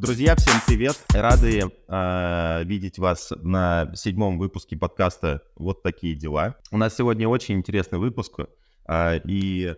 [0.00, 0.96] Друзья, всем привет!
[1.12, 6.56] Рады э, видеть вас на седьмом выпуске подкаста «Вот такие дела».
[6.70, 8.40] У нас сегодня очень интересный выпуск,
[8.88, 9.74] э, и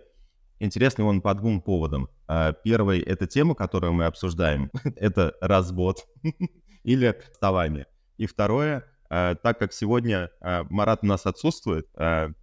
[0.61, 2.09] интересный он по двум поводам.
[2.29, 6.07] Э, первый— это тема, которую мы обсуждаем, это развод
[6.85, 7.89] или расставание.
[8.17, 11.87] И второе— так как сегодня Марат у нас отсутствует,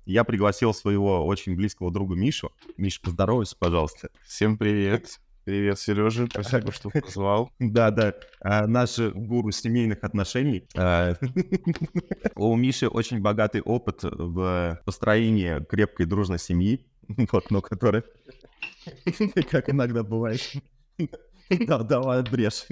[0.06, 2.52] я пригласил своего очень близкого друга Мишу.
[2.78, 4.10] Миш, поздоровайся, пожалуйста.
[4.24, 5.20] Всем привет.
[5.50, 7.52] Привет, Сережа, спасибо, что позвал.
[7.60, 10.64] Да, да, а, наш гуру семейных отношений.
[10.78, 11.16] А,
[12.36, 16.86] у Миши очень богатый опыт в построении крепкой дружной семьи,
[17.32, 18.04] вот, но который,
[19.50, 20.40] как иногда бывает,
[21.50, 22.68] да, давай отбрежь.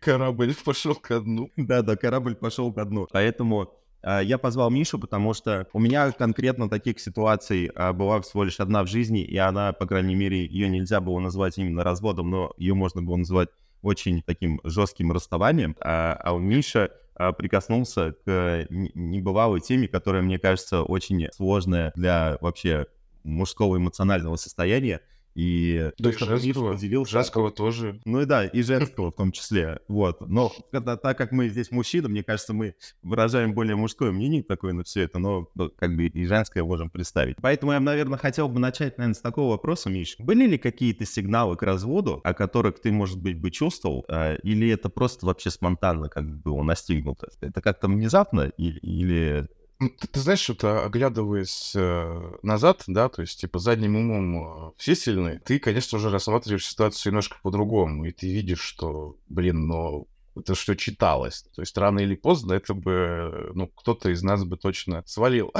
[0.00, 1.50] Корабль пошел ко дну.
[1.58, 3.06] Да, да, корабль пошел ко дну.
[3.12, 3.70] Поэтому
[4.02, 8.82] я позвал Мишу, потому что у меня конкретно таких ситуаций а, была всего лишь одна
[8.82, 12.74] в жизни, и она, по крайней мере, ее нельзя было назвать именно разводом, но ее
[12.74, 13.50] можно было назвать
[13.82, 15.76] очень таким жестким расставанием.
[15.80, 16.90] А, а у Миша
[17.36, 22.86] прикоснулся к небывалой теме, которая, мне кажется, очень сложная для вообще
[23.24, 25.00] мужского эмоционального состояния.
[25.34, 27.12] И да, и женского, поделился...
[27.12, 28.00] женского тоже.
[28.04, 29.80] Ну и да, и женского в том числе.
[29.88, 30.20] Вот.
[30.28, 34.72] Но когда, так как мы здесь мужчины, мне кажется, мы выражаем более мужское мнение такое
[34.72, 37.36] на все это, но ну, как бы и женское можем представить.
[37.40, 40.16] Поэтому я, наверное, хотел бы начать, наверное, с такого вопроса, Миш.
[40.18, 44.70] Были ли какие-то сигналы к разводу, о которых ты, может быть, бы чувствовал, а, или
[44.70, 47.28] это просто вообще спонтанно как бы было настигнуто?
[47.40, 49.48] Это как-то внезапно или, или
[49.88, 54.94] ты, ты знаешь, что-то оглядываясь э, назад, да, то есть, типа, задним умом э, все
[54.94, 60.06] сильны, ты, конечно же, рассматриваешь ситуацию немножко по-другому, и ты видишь, что, блин, но
[60.36, 61.42] это что читалось.
[61.54, 65.52] То есть рано или поздно это бы, ну, кто-то из нас бы точно свалил.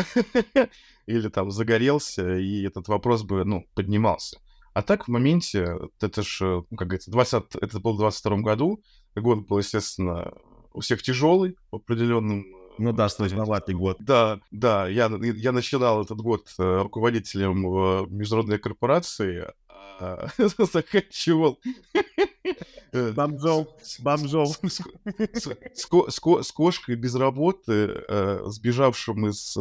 [1.06, 4.38] Или там загорелся, и этот вопрос бы, ну, поднимался.
[4.74, 8.80] А так в моменте, это же, ну, как говорится, 20, это был в 22 году,
[9.16, 10.32] год был, естественно,
[10.72, 12.44] у всех тяжелый в определенном
[12.80, 13.98] ну да, сложноватый год.
[14.00, 19.48] Да, да, я, я начинал этот год э, руководителем в международной корпорации,
[20.38, 21.60] заканчивал
[22.92, 24.46] э, бомжом, бомжом.
[25.74, 29.58] С кошкой без работы, э, сбежавшим из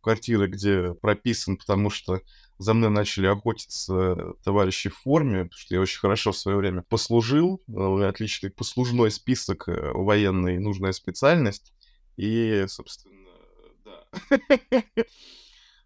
[0.00, 2.20] квартиры, где прописан, потому что
[2.58, 6.82] за мной начали охотиться товарищи в форме, потому что я очень хорошо в свое время
[6.88, 7.60] послужил,
[8.06, 11.72] отличный послужной список военный, нужная специальность.
[12.16, 13.30] И, собственно,
[13.84, 14.06] да.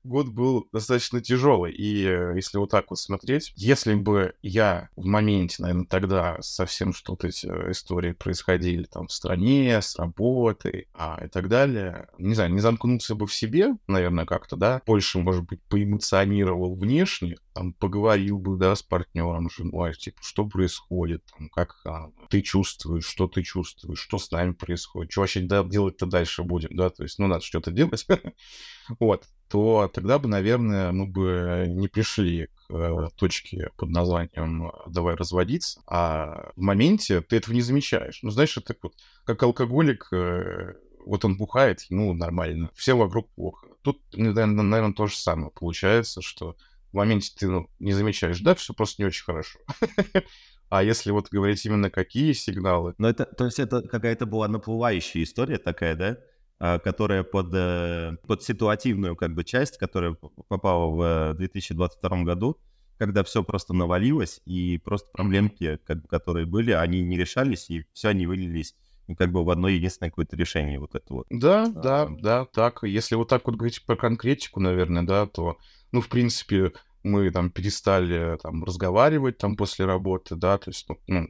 [0.07, 1.73] год был достаточно тяжелый.
[1.73, 6.93] И э, если вот так вот смотреть, если бы я в моменте, наверное, тогда совсем
[6.93, 12.35] что-то эти э, истории происходили там в стране, с работой а, и так далее, не
[12.35, 17.73] знаю, не замкнулся бы в себе, наверное, как-то, да, больше, может быть, поэмоционировал внешне, там,
[17.73, 23.29] поговорил бы, да, с партнером, женой, типа, что происходит, там, как а, ты чувствуешь, что
[23.29, 27.27] ты чувствуешь, что с нами происходит, что вообще делать-то дальше будем, да, то есть, ну,
[27.27, 28.07] надо что-то делать,
[29.01, 35.15] вот, то тогда бы, наверное, мы бы не пришли к э, точке под названием «давай
[35.15, 38.21] разводиться», а в моменте ты этого не замечаешь.
[38.23, 40.75] Ну, знаешь, это вот как алкоголик, э,
[41.05, 43.69] вот он бухает, ему нормально, все вокруг плохо.
[43.83, 46.57] Тут, наверное, то же самое получается, что
[46.91, 49.59] в моменте ты ну, не замечаешь, да, все просто не очень хорошо.
[50.69, 52.95] А если вот говорить именно какие сигналы?
[52.99, 56.19] Ну, это, то есть это какая-то была наплывающая история такая, да?
[56.59, 60.17] А, которая под, э, под ситуативную как бы часть, которая
[60.49, 62.59] попала в 2022 году,
[62.97, 67.85] когда все просто навалилось, и просто проблемки, как бы, которые были, они не решались, и
[67.93, 68.75] все они вылились
[69.07, 71.27] ну, как бы в одно единственное какое-то решение вот это вот.
[71.29, 72.83] Да, а, да, да, так.
[72.85, 75.59] Если вот так вот говорить про конкретику, наверное, да, то,
[75.93, 80.99] ну, в принципе, мы там перестали там разговаривать там после работы, да, то есть, ну,
[81.07, 81.27] ну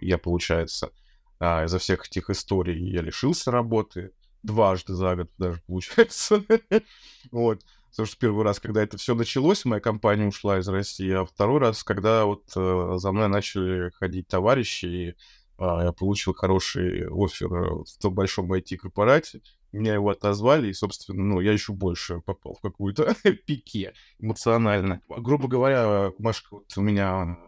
[0.00, 0.90] я, получается,
[1.38, 4.12] а, из-за всех этих историй я лишился работы,
[4.46, 6.42] дважды за год даже получается.
[7.30, 7.60] вот.
[7.90, 11.60] Потому что первый раз, когда это все началось, моя компания ушла из России, а второй
[11.60, 15.14] раз, когда вот э, за мной начали ходить товарищи, и э,
[15.58, 19.40] я получил хороший офер в том большом IT-корпорате,
[19.72, 23.14] меня его отозвали, и, собственно, ну, я еще больше попал в какую-то
[23.46, 25.00] пике эмоционально.
[25.08, 27.38] Грубо говоря, Машка, вот у меня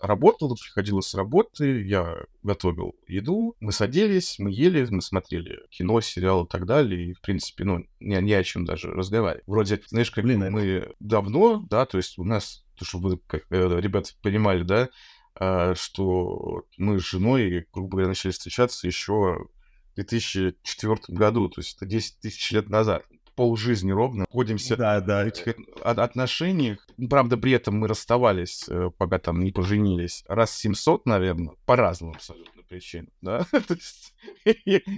[0.00, 6.44] работал, приходила с работы, я готовил еду, мы садились, мы ели, мы смотрели кино, сериал
[6.44, 9.44] и так далее, и, в принципе, ну, не, не о чем даже разговаривать.
[9.46, 13.42] Вроде, знаешь, как Блин, мы давно, да, то есть у нас, то, чтобы вы, как,
[13.50, 14.88] э, ребята, понимали, да,
[15.34, 21.76] а, что мы с женой, грубо говоря, начали встречаться еще в 2004 году, то есть
[21.76, 25.24] это 10 тысяч лет назад пол жизни ровно находимся да, да.
[25.24, 26.86] в этих отношениях.
[27.10, 32.10] правда, при этом мы расставались, э, пока там не поженились, раз 700, наверное, по разным
[32.10, 33.44] абсолютно причинам, да.
[33.50, 34.14] То есть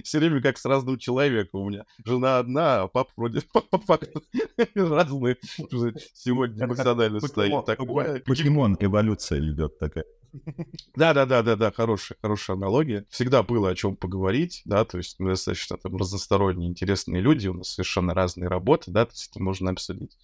[0.03, 1.61] все время как с разным человеком.
[1.61, 4.23] У меня жена одна, а папа вроде по факту
[4.75, 5.37] разные.
[6.13, 7.51] Сегодня эмоционально стоит.
[8.25, 10.05] Покемон эволюция идет такая.
[10.95, 13.05] Да, да, да, да, да, хорошая, хорошая аналогия.
[13.09, 17.53] Всегда было о чем поговорить, да, то есть мы достаточно там разносторонние, интересные люди, у
[17.53, 20.17] нас совершенно разные работы, да, то есть это можно обсудить.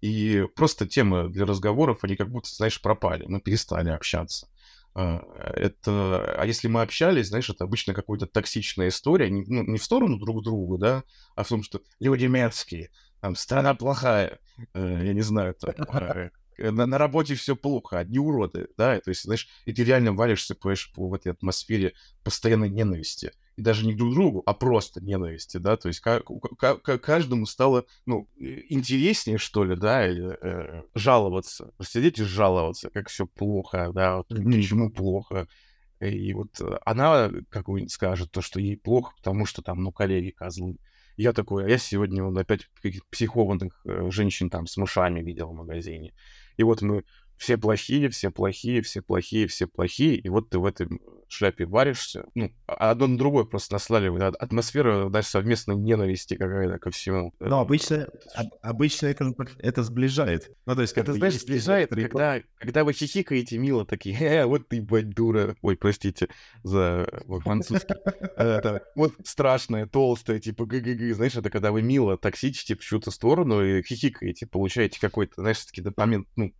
[0.00, 4.48] И просто темы для разговоров, они как будто, знаешь, пропали, мы перестали общаться.
[4.94, 5.22] А,
[5.54, 9.84] это, а если мы общались, знаешь, это обычно какая-то токсичная история, не, ну, не в
[9.84, 11.04] сторону друг друга, да,
[11.34, 14.38] а в том, что люди мерзкие, там, страна плохая,
[14.74, 19.10] э, я не знаю, там, э, на, на работе все плохо, одни уроды, да, то
[19.10, 21.94] есть, знаешь, и ты реально валишься, понимаешь, по этой атмосфере
[22.24, 23.32] постоянной ненависти.
[23.56, 28.28] И даже не друг к другу, а просто ненависти, да, то есть каждому стало, ну,
[28.36, 34.90] интереснее, что ли, да, или, э, жаловаться, сидеть и жаловаться, как все плохо, да, почему
[34.90, 35.48] плохо,
[36.00, 40.30] и вот э, она какую-нибудь скажет то, что ей плохо, потому что там, ну, коллеги
[40.30, 40.76] козлы.
[41.16, 42.68] Я такой, а я сегодня вот опять
[43.10, 46.14] психованных э, женщин там с мышами видел в магазине.
[46.58, 47.04] И вот мы
[47.38, 50.88] все плохие, все плохие, все плохие, все плохие, и вот ты в этой
[51.28, 52.26] шляпе варишься.
[52.34, 54.34] Ну, а одно на другое просто наслаливает.
[54.36, 57.34] Атмосфера, даже совместной ненависти какая-то ко всему.
[57.38, 58.08] Но обычно,
[58.62, 60.50] обычно это, это сближает.
[60.66, 64.80] Ну, то есть, это, знаешь, сближает, когда, когда вы хихикаете мило такие, э, вот ты,
[64.80, 65.54] бать, дура.
[65.62, 66.28] Ой, простите
[66.62, 67.06] за
[67.42, 67.94] французский.
[68.94, 71.14] Вот страшная, толстая, типа, г-г-г.
[71.14, 75.82] Знаешь, это когда вы мило токсичите в чью-то сторону и хихикаете, получаете какой-то, знаешь, таки
[75.96, 76.52] момент, ну,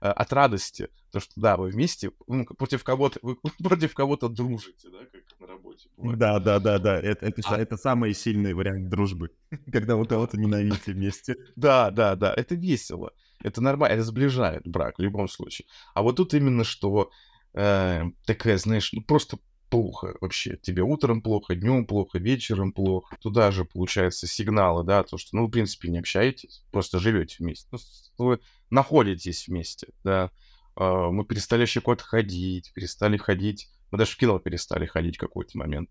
[0.00, 4.88] а, от радости, то что да, вы вместе ну, против кого-то вы против кого-то дружите,
[4.90, 5.88] да, как на работе.
[5.96, 6.18] Бывает.
[6.18, 6.98] Да, да, да, да.
[6.98, 7.58] Это, это, а...
[7.58, 9.30] это самый сильный вариант дружбы,
[9.72, 11.36] когда вы кого-то ненавидите вместе.
[11.54, 12.32] Да, да, да.
[12.34, 13.12] Это весело.
[13.44, 15.68] Это нормально, это сближает брак в любом случае.
[15.94, 17.10] А вот тут именно что
[17.52, 20.56] э, такая, знаешь, ну просто плохо вообще.
[20.56, 23.16] Тебе утром плохо, днем плохо, вечером плохо.
[23.20, 27.68] Туда же получаются сигналы, да, то, что, ну, в принципе, не общаетесь, просто живете вместе.
[27.70, 27.78] Ну,
[28.18, 28.40] вы
[28.70, 30.30] находитесь вместе, да.
[30.76, 33.68] А, мы перестали вообще куда-то ходить, перестали ходить.
[33.90, 35.90] Мы даже в кино перестали ходить в какой-то момент.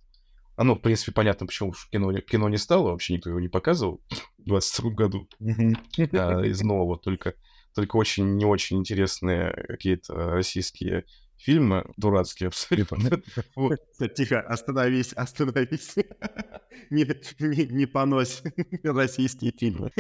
[0.57, 4.01] Ну, в принципе, понятно, почему в кино, кино не стало, вообще никто его не показывал
[4.38, 7.36] в 22 году из нового, только,
[7.74, 11.06] только очень не очень интересные какие-то российские
[11.37, 13.21] фильмы дурацкие абсолютно.
[14.15, 15.95] Тихо, остановись, остановись.
[16.89, 17.05] Не,
[17.39, 18.43] не, не понось
[18.83, 19.91] российские фильмы.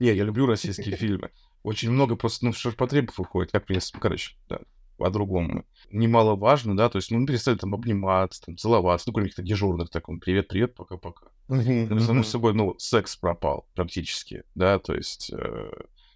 [0.00, 1.30] Не, я люблю российские фильмы.
[1.62, 4.60] Очень много просто, ну, ширпотребов выходит, как принципе, короче, да,
[4.96, 5.66] по-другому.
[5.90, 10.06] Немаловажно, да, то есть, ну, перестали там обниматься, там, целоваться, ну, кроме каких-то дежурных, так,
[10.20, 11.26] привет-привет, пока-пока.
[11.48, 15.70] Ну, само собой, ну, секс пропал практически, да, то есть, э,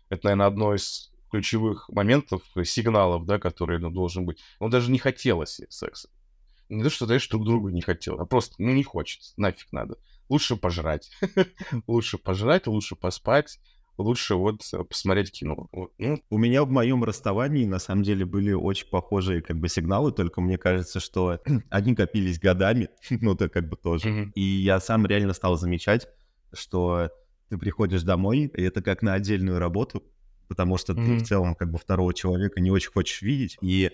[0.09, 4.39] это, наверное, одно из ключевых моментов, сигналов, да, которые ну, должен быть.
[4.59, 6.11] Он даже не хотелось секса.
[6.69, 9.97] Не то, что, знаешь, друг другу не хотел, а просто, ну, не хочется, нафиг надо.
[10.29, 11.11] Лучше пожрать.
[11.87, 13.61] лучше пожрать, лучше поспать,
[13.97, 15.69] лучше вот э, посмотреть кино.
[15.73, 15.93] Вот.
[15.97, 16.23] Ну.
[16.29, 20.43] У меня в моем расставании, на самом деле, были очень похожие как бы сигналы, только
[20.43, 21.41] мне кажется, что
[21.71, 24.31] они копились годами, ну, это как бы тоже.
[24.35, 26.09] И я сам реально стал замечать,
[26.53, 27.11] что
[27.49, 30.03] ты приходишь домой, и это как на отдельную работу,
[30.53, 31.07] потому что mm-hmm.
[31.07, 33.91] ты в целом как бы второго человека не очень хочешь видеть, и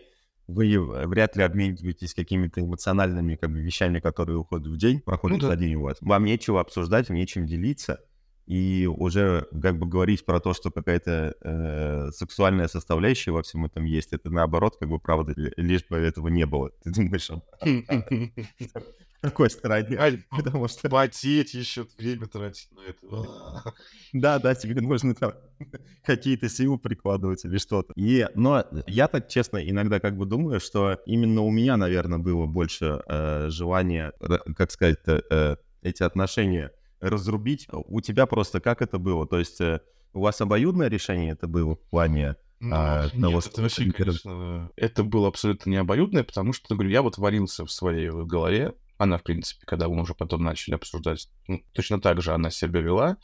[0.49, 5.43] вы вряд ли обмениваетесь какими-то эмоциональными как бы вещами, которые уходят в день, проходят ну,
[5.43, 5.55] да.
[5.55, 5.99] за день у вас.
[6.01, 8.01] Вам нечего обсуждать, нечем делиться,
[8.49, 13.85] и уже как бы говорить про то, что какая-то э, сексуальная составляющая во всем этом
[13.85, 16.71] есть, это наоборот, как бы правда, лишь бы этого не было.
[16.83, 17.31] Ты думаешь,
[19.21, 20.25] какой стороне.
[20.31, 20.89] Потому что...
[20.89, 23.75] Потеть еще, время тратить на это.
[24.15, 25.35] Да, да, тебе нужно там
[26.07, 27.93] какие-то силы прикладывать или что-то.
[27.97, 32.47] И, но я так честно иногда как бы думаю, что именно у меня, наверное, было
[32.47, 34.15] больше э, желания,
[34.57, 37.67] как сказать, э, эти отношения разрубить.
[37.71, 39.27] У тебя просто как это было?
[39.27, 39.81] То есть э,
[40.13, 44.71] у вас обоюдное решение это было в плане ну, а, нет, того, это вообще, конечно,
[44.75, 49.19] это было абсолютно не обоюдное, потому что, говорю, я вот варился в своей голове, она,
[49.19, 53.17] в принципе, когда мы уже потом начали обсуждать, ну, точно так же она себя вела,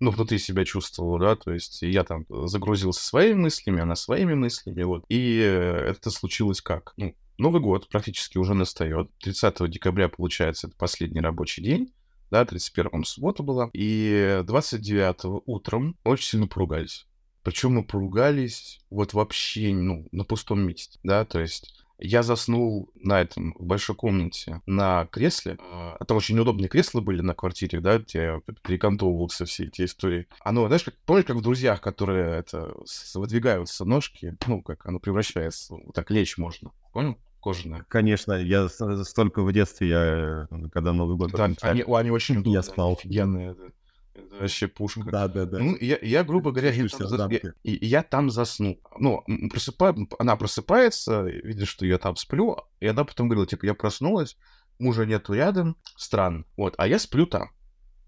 [0.00, 4.82] ну, внутри себя чувствовала, да, то есть я там загрузился своими мыслями, она своими мыслями,
[4.82, 5.04] вот.
[5.08, 6.92] И это случилось как?
[6.96, 9.10] Ну, Новый год практически уже настает.
[9.18, 11.92] 30 декабря, получается, это последний рабочий день,
[12.32, 13.70] да, 31 суббота была.
[13.74, 17.06] И 29 утром очень сильно поругались.
[17.44, 21.74] Причем мы поругались вот вообще, ну, на пустом месте, да, то есть
[22.04, 25.56] Я заснул на этом, в большой комнате, на кресле.
[25.60, 30.26] А, там очень удобные кресла были на квартире, да, где я перекантовывался все эти истории.
[30.40, 32.74] Оно, знаешь, как, помнишь, как в «Друзьях», которые это,
[33.14, 37.18] выдвигаются ножки, ну, как оно превращается, вот так лечь можно, понял?
[37.42, 37.84] Кожаная.
[37.88, 41.32] Конечно, я столько в детстве, я когда Новый год...
[41.32, 42.92] Да, они, они очень удобные, я спал.
[42.92, 43.50] офигенные.
[43.50, 43.72] Это,
[44.14, 45.02] это вообще пушка.
[45.04, 45.58] Да, да, да.
[45.58, 47.30] Ну, я, я грубо говоря, я там, зас...
[47.30, 48.80] я, я там заснул.
[48.98, 53.74] Ну, просыпаю, она просыпается, видит, что я там сплю, и она потом говорила, типа, я
[53.74, 54.36] проснулась,
[54.78, 56.44] мужа нету рядом, странно.
[56.56, 57.50] Вот, а я сплю там.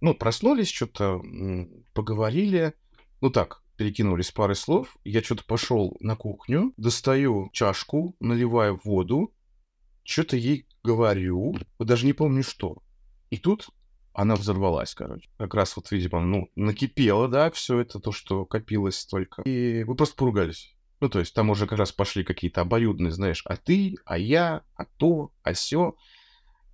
[0.01, 1.23] Ну, проснулись, что-то
[1.93, 2.75] поговорили,
[3.21, 4.97] ну так, перекинулись парой слов.
[5.05, 9.35] Я что-то пошел на кухню, достаю чашку, наливаю воду,
[10.05, 12.79] что-то ей говорю, даже не помню что.
[13.31, 13.69] И тут
[14.13, 15.29] она взорвалась, короче.
[15.39, 19.43] Как раз вот, видимо, ну, накипело, да, все это, то, что копилось столько.
[19.43, 20.75] И мы просто поругались.
[21.01, 24.63] Ну, то есть там уже как раз пошли какие-то обоюдные, знаешь, а ты, а я,
[24.77, 25.97] а то, а все.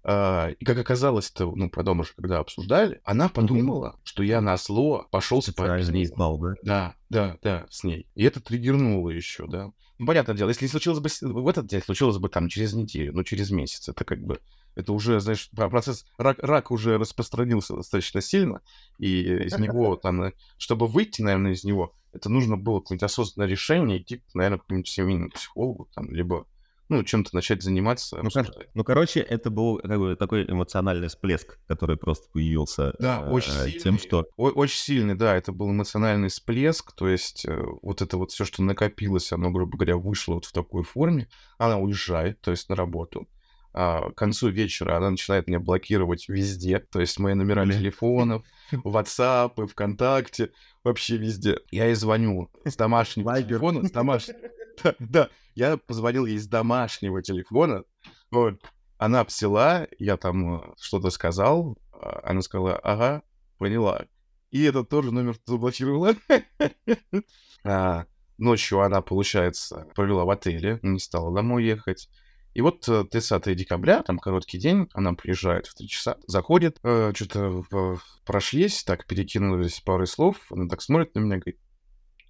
[0.03, 4.01] А, и как оказалось-то, ну, потом уже, когда обсуждали, она подумала, mm-hmm.
[4.05, 6.07] что я на зло пошел спать с ней.
[6.07, 6.55] Спал, да?
[6.63, 8.07] Да, да, да, с ней.
[8.15, 9.73] И это триггернуло еще, да.
[9.99, 11.11] Ну, понятное дело, если случилось бы
[11.43, 14.41] в этот день, случилось бы там через неделю, ну, через месяц, это как бы,
[14.75, 18.63] это уже, знаешь, процесс, рак, рак уже распространился достаточно сильно,
[18.99, 23.99] и из него там, чтобы выйти, наверное, из него, это нужно было какое-нибудь осознанное решение,
[23.99, 26.47] идти, наверное, к какому-нибудь семейному психологу, там, либо
[26.91, 28.19] ну, чем-то начать заниматься.
[28.23, 33.23] Ну, кор- ну, короче, это был как бы, такой эмоциональный всплеск, который просто появился да,
[33.27, 34.27] э, очень сильный, тем, что...
[34.37, 38.45] О- очень сильный, да, это был эмоциональный всплеск, то есть э, вот это вот все,
[38.45, 41.29] что накопилось, оно, грубо говоря, вышло вот в такой форме,
[41.59, 43.29] она уезжает, то есть на работу,
[43.73, 48.43] а, к концу вечера она начинает меня блокировать везде, то есть мои номера телефонов,
[48.73, 50.51] WhatsApp, ВКонтакте,
[50.83, 51.61] вообще везде.
[51.71, 54.39] Я ей звоню с домашнего телефона, с домашнего...
[54.83, 55.29] Да, да,
[55.61, 57.85] я позвонил ей с домашнего телефона,
[58.31, 58.61] вот,
[58.97, 63.23] она взяла, я там э, что-то сказал, а, она сказала, ага,
[63.59, 64.07] поняла.
[64.51, 66.15] И этот тоже номер заблокировала.
[67.65, 68.07] а,
[68.39, 72.09] ночью она, получается, провела в отеле, не стала домой ехать.
[72.55, 77.13] И вот 30 э, декабря, там короткий день, она приезжает в 3 часа, заходит, э,
[77.15, 81.61] что-то э, прошлись, так перекинулись парой слов, она так смотрит на меня, говорит,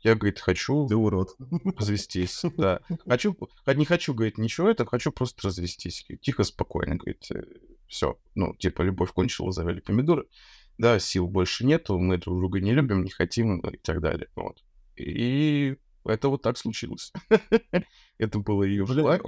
[0.03, 0.87] я, говорит, хочу...
[0.89, 1.37] Ты урод.
[1.77, 2.81] Развестись, да.
[3.07, 6.07] Хочу, не хочу, говорит, ничего это, хочу просто развестись.
[6.21, 7.43] Тихо, спокойно, говорит, «Э,
[7.87, 8.19] все.
[8.35, 10.27] Ну, типа, любовь кончила, завели помидоры.
[10.79, 14.29] Да, сил больше нету, мы друг друга не любим, не хотим и так далее.
[14.35, 14.63] Вот.
[14.97, 17.13] И это вот так случилось.
[18.19, 19.23] это было ее желание.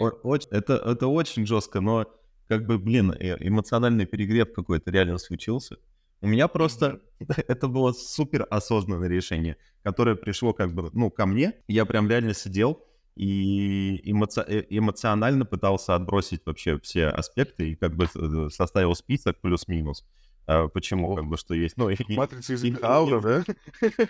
[0.51, 2.07] Это, это очень жестко, но
[2.49, 5.77] как бы, блин, э, эмоциональный перегрев какой-то реально случился.
[6.23, 7.01] У меня просто
[7.49, 11.55] это было супер осознанное решение, которое пришло как бы, ну, ко мне.
[11.69, 12.87] Я прям реально сидел
[13.17, 14.41] и эмоци...
[14.47, 20.05] Э, эмоционально пытался отбросить вообще все аспекты и как бы э, составил список плюс-минус.
[20.47, 21.77] А, почему, как бы, что есть.
[21.77, 23.45] Ну, Матрица из аура, да?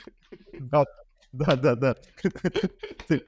[0.58, 0.84] Да,
[1.32, 1.96] да, да, да.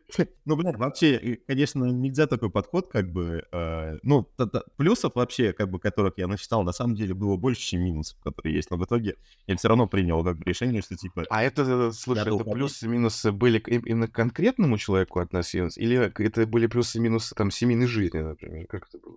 [0.45, 4.29] Ну, блин, вообще, конечно, нельзя такой подход, как бы, э, ну,
[4.77, 8.55] плюсов вообще, как бы, которых я насчитал, на самом деле было больше, чем минусов, которые
[8.57, 11.25] есть, но в итоге я все равно принял как бы решение, что типа...
[11.31, 16.47] А это, слушай, это плюсы и минусы были именно к конкретному человеку относились, или это
[16.47, 19.17] были плюсы и минусы, там, семейной жизни, например, как это было?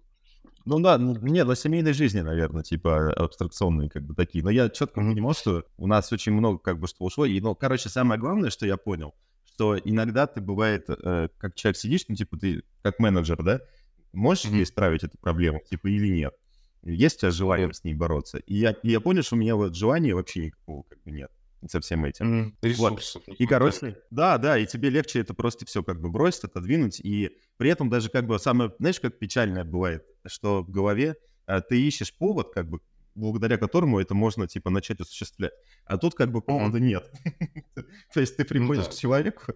[0.67, 4.43] Ну да, ну, не, для семейной жизни, наверное, типа абстракционные как бы такие.
[4.43, 7.25] Но я четко понимал, что у нас очень много как бы что ушло.
[7.25, 11.77] И, ну, короче, самое главное, что я понял, что иногда ты бывает, э, как человек
[11.77, 13.61] сидишь, ну, типа ты как менеджер, да,
[14.11, 14.63] можешь mm-hmm.
[14.63, 16.33] исправить эту проблему, типа, или нет.
[16.83, 18.39] Есть у тебя желание с ней бороться.
[18.39, 21.31] И я, и я понял, что у меня вот желания вообще никакого как бы нет
[21.67, 22.47] со всем этим.
[22.47, 23.23] Mm, ресурсов.
[23.25, 23.35] Вот.
[23.39, 27.31] И, короче, да, да, и тебе легче это просто все как бы бросить, отодвинуть, и
[27.57, 31.81] при этом даже как бы самое, знаешь, как печальное бывает, что в голове а, ты
[31.81, 32.79] ищешь повод, как бы,
[33.15, 35.53] благодаря которому это можно, типа, начать осуществлять.
[35.85, 36.81] А тут как бы повода mm-hmm.
[36.81, 37.11] нет.
[38.13, 39.51] То есть ты ну приходишь к человеку,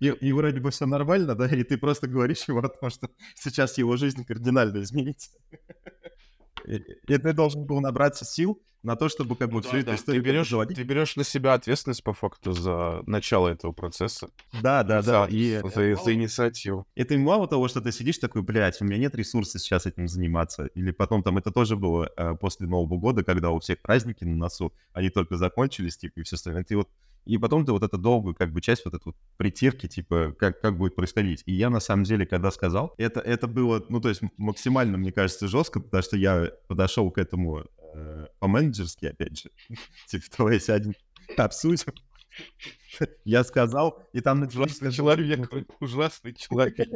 [0.00, 3.78] и вроде бы все нормально, да, и ты просто говоришь ему о том, что сейчас
[3.78, 5.30] его жизнь кардинально изменится.
[6.64, 9.86] И ты должен был набраться сил на то, чтобы как бы ну, всю да, эту
[9.86, 9.94] да.
[9.96, 14.28] историю ты берешь, ты берешь на себя ответственность по факту за начало этого процесса.
[14.62, 15.26] Да, да, за, да.
[15.28, 16.86] И за, за инициативу.
[16.94, 20.66] И мало того, что ты сидишь такой, блядь, у меня нет ресурсов сейчас этим заниматься.
[20.74, 24.36] Или потом там это тоже было э, после Нового года, когда у всех праздники на
[24.36, 26.64] носу, они только закончились, типа, и все остальное.
[26.64, 26.88] Ты вот
[27.28, 30.60] и потом ты вот эту долгую как бы часть вот эту вот притирки, типа, как,
[30.62, 31.42] как будет происходить.
[31.44, 35.12] И я на самом деле, когда сказал, это, это было, ну, то есть максимально, мне
[35.12, 39.50] кажется, жестко, потому что я подошел к этому э, по-менеджерски, опять же.
[40.06, 40.94] Типа, давай сядем,
[41.36, 41.92] обсудим.
[43.24, 44.70] Я сказал, и там началось...
[44.70, 46.88] Ужасный человек, ужасный человек.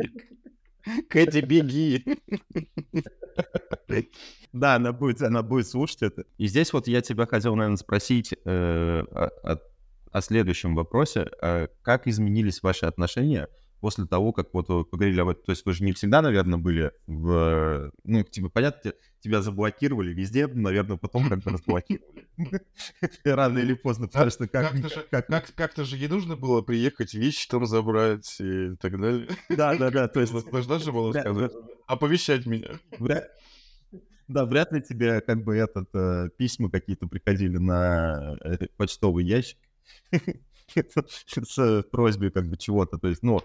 [1.08, 2.04] Кэти, беги.
[4.52, 6.26] Да, она будет, она будет слушать это.
[6.36, 9.58] И здесь вот я тебя хотел, наверное, спросить э, о,
[10.12, 11.28] о следующем вопросе.
[11.40, 13.48] Э, как изменились ваши отношения
[13.80, 15.42] после того, как вот вы поговорили об этом?
[15.44, 17.90] То есть вы же не всегда, наверное, были в...
[18.04, 22.28] Ну, типа, понятно, тебя заблокировали везде, наверное, потом как бы разблокировали.
[23.24, 24.72] Рано или поздно, потому что как...
[25.56, 29.28] Как-то же ей нужно было приехать, вещи там забрать и так далее.
[29.48, 30.32] Да, да, да, то есть...
[30.50, 31.52] Должна же было сказать,
[31.86, 32.78] оповещать меня.
[34.28, 39.58] Да, вряд ли тебе как бы этот э, письма какие-то приходили на э, почтовый ящик
[40.74, 42.98] с просьбой как бы чего-то.
[42.98, 43.40] То есть, ну,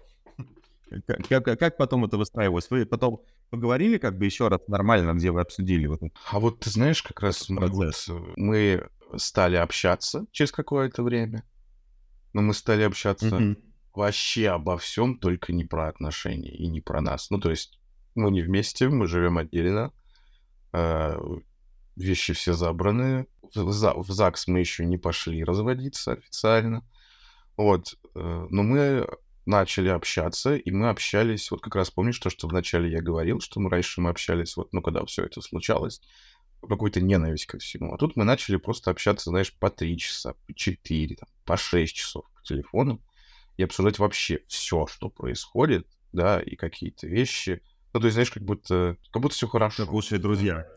[1.30, 2.70] как, как, потом это выстраивалось?
[2.70, 6.02] Вы потом поговорили как бы еще раз нормально, где вы обсудили вот
[6.32, 7.96] А вот ты знаешь, как раз мы, вот,
[8.38, 11.44] мы стали общаться через какое-то время,
[12.34, 13.64] но мы стали общаться mm-hmm.
[13.94, 17.30] вообще обо всем, только не про отношения и не про нас.
[17.30, 17.80] Ну, то есть
[18.16, 19.92] мы не вместе, мы живем отдельно,
[20.74, 21.18] Э,
[21.98, 23.28] вещи все забраны.
[23.54, 26.84] В, в ЗАГС мы еще не пошли разводиться официально.
[27.56, 27.96] Вот.
[28.16, 29.08] Э, но мы
[29.46, 33.60] начали общаться, и мы общались, вот как раз помнишь то, что вначале я говорил, что
[33.60, 36.02] мы раньше мы общались, вот, ну, когда все это случалось,
[36.68, 37.94] какой-то ненависть ко всему.
[37.94, 41.96] А тут мы начали просто общаться, знаешь, по три часа, по четыре, там, по шесть
[41.96, 43.02] часов по телефону
[43.56, 47.62] и обсуждать вообще все, что происходит, да, и какие-то вещи,
[47.94, 49.86] ну, то есть, знаешь, как будто, как будто все хорошо.
[49.86, 50.68] Как лучшие друзья.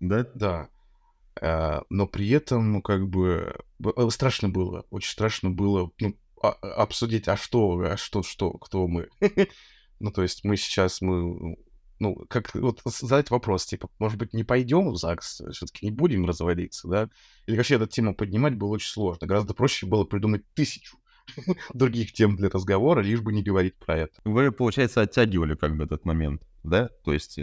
[0.00, 0.26] Да?
[0.34, 0.68] Да.
[1.40, 6.50] А, но при этом, ну, как бы, э, страшно было, очень страшно было, ну, а,
[6.50, 9.08] а, обсудить, а что, а что, что, кто мы.
[10.00, 11.56] ну, то есть мы сейчас, мы,
[11.98, 16.26] ну, как, вот задать вопрос, типа, может быть, не пойдем в ЗАГС, все-таки не будем
[16.26, 17.10] разводиться, да?
[17.46, 19.26] Или вообще эту тему поднимать было очень сложно.
[19.26, 20.96] Гораздо проще было придумать тысячу
[21.74, 24.14] других тем для разговора, лишь бы не говорить про это.
[24.24, 26.88] Вы, получается, оттягивали как бы этот момент, да?
[27.04, 27.38] То есть...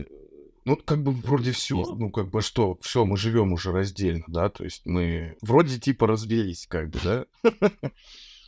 [0.65, 4.49] Ну, как бы вроде все, ну, как бы что, все, мы живем уже раздельно, да,
[4.49, 7.25] то есть мы вроде типа развелись, как бы, да?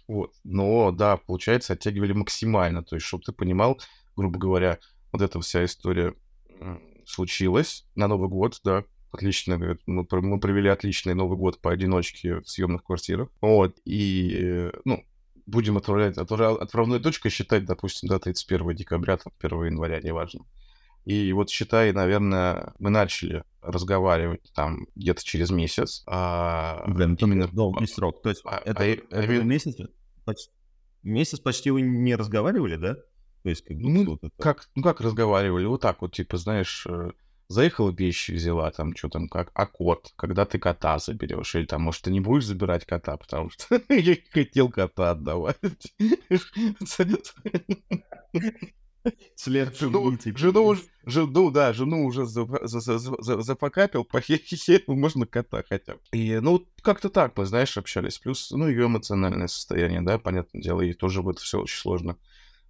[0.08, 0.36] Вот.
[0.44, 2.84] Но, да, получается, оттягивали максимально.
[2.84, 3.80] То есть, чтобы ты понимал,
[4.16, 4.78] грубо говоря,
[5.12, 6.14] вот эта вся история
[7.08, 12.48] случилась на Новый год, да, отлично, мы, мы провели отличный Новый год по одиночке в
[12.48, 13.30] съемных квартирах.
[13.42, 15.04] Вот, и, ну,
[15.48, 20.46] будем отправлять, отправной точкой считать, допустим, да, 31 декабря, там, 1 января, неважно.
[21.06, 26.04] И вот считай, наверное, мы начали разговаривать там где-то через месяц.
[26.08, 28.22] А Блин, именно долгий срок.
[28.22, 29.76] То есть а, это, а, это а, месяц?
[30.26, 30.52] Почти,
[31.04, 32.96] месяц почти вы не разговаривали, да?
[33.44, 34.34] То есть как, ну, вот это...
[34.40, 35.66] как, ну как разговаривали?
[35.66, 37.12] Вот так вот, типа, знаешь, э,
[37.48, 41.84] заехала вещи взяла, там, что там, как, а кот, когда ты кота заберешь, или там,
[41.84, 45.58] может, ты не будешь забирать кота, потому что я хотел кота отдавать.
[49.36, 56.00] След жену, жену, уже, жену, да, жену уже запокапил, похитил, можно кота хотя бы.
[56.12, 58.20] И, ну, как-то так мы, знаешь, общались.
[58.20, 62.18] Плюс, ну, ее эмоциональное состояние, да, понятное дело, ей тоже будет все очень сложно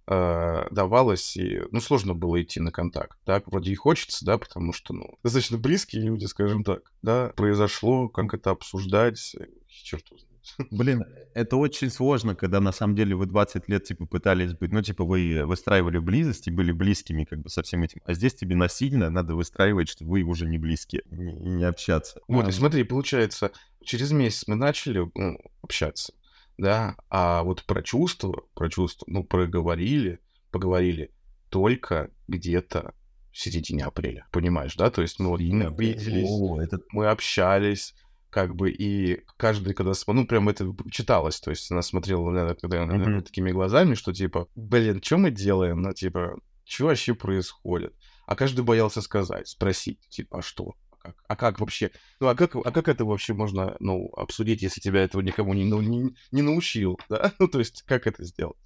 [0.06, 4.72] э, давалось, и, ну, сложно было идти на контакт, так, вроде и хочется, да, потому
[4.72, 9.36] что, ну, достаточно близкие люди, скажем так, да, произошло, как это обсуждать,
[9.68, 10.35] черт знает.
[10.70, 11.04] Блин,
[11.34, 15.04] это очень сложно, когда на самом деле вы 20 лет, типа, пытались быть, ну, типа,
[15.04, 19.10] вы выстраивали близость и были близкими, как бы, со всем этим, а здесь тебе насильно
[19.10, 22.20] надо выстраивать, что вы уже не близкие, не, не общаться.
[22.28, 23.52] Вот, а, и смотри, получается,
[23.84, 26.12] через месяц мы начали ну, общаться,
[26.58, 31.10] да, а вот про чувства, про чувства, ну, проговорили, поговорили
[31.50, 32.94] только где-то
[33.32, 36.78] в середине апреля, понимаешь, да, то есть мы вот мы виделись, О, это...
[36.92, 37.94] мы общались,
[38.36, 42.84] как бы, и каждый, когда, ну, прям это читалось, то есть она смотрела, наверное, когда
[42.84, 43.22] mm-hmm.
[43.22, 47.94] такими глазами, что, типа, блин, что мы делаем, ну, типа, что вообще происходит?
[48.26, 50.74] А каждый боялся сказать, спросить, типа, а что?
[50.98, 51.16] как?
[51.28, 51.90] А как вообще?
[52.20, 55.64] Ну, а как, а как это вообще можно, ну, обсудить, если тебя этого никому не,
[55.64, 57.32] ну, не, не научил, да?
[57.38, 58.58] Ну, то есть, как это сделать?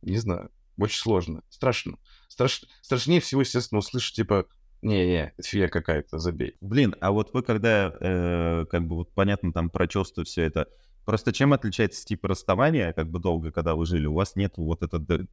[0.00, 0.50] Не знаю.
[0.78, 1.42] Очень сложно.
[1.50, 1.98] Страшно.
[2.28, 2.64] Страш...
[2.80, 4.46] Страшнее всего, естественно, услышать, типа,
[4.82, 6.56] не-не, фигня какая-то, забей.
[6.60, 10.68] Блин, а вот вы когда, э, как бы, вот понятно, там про чувства все это,
[11.04, 14.82] просто чем отличается типа расставания, как бы долго, когда вы жили, у вас нет вот
[14.82, 15.26] это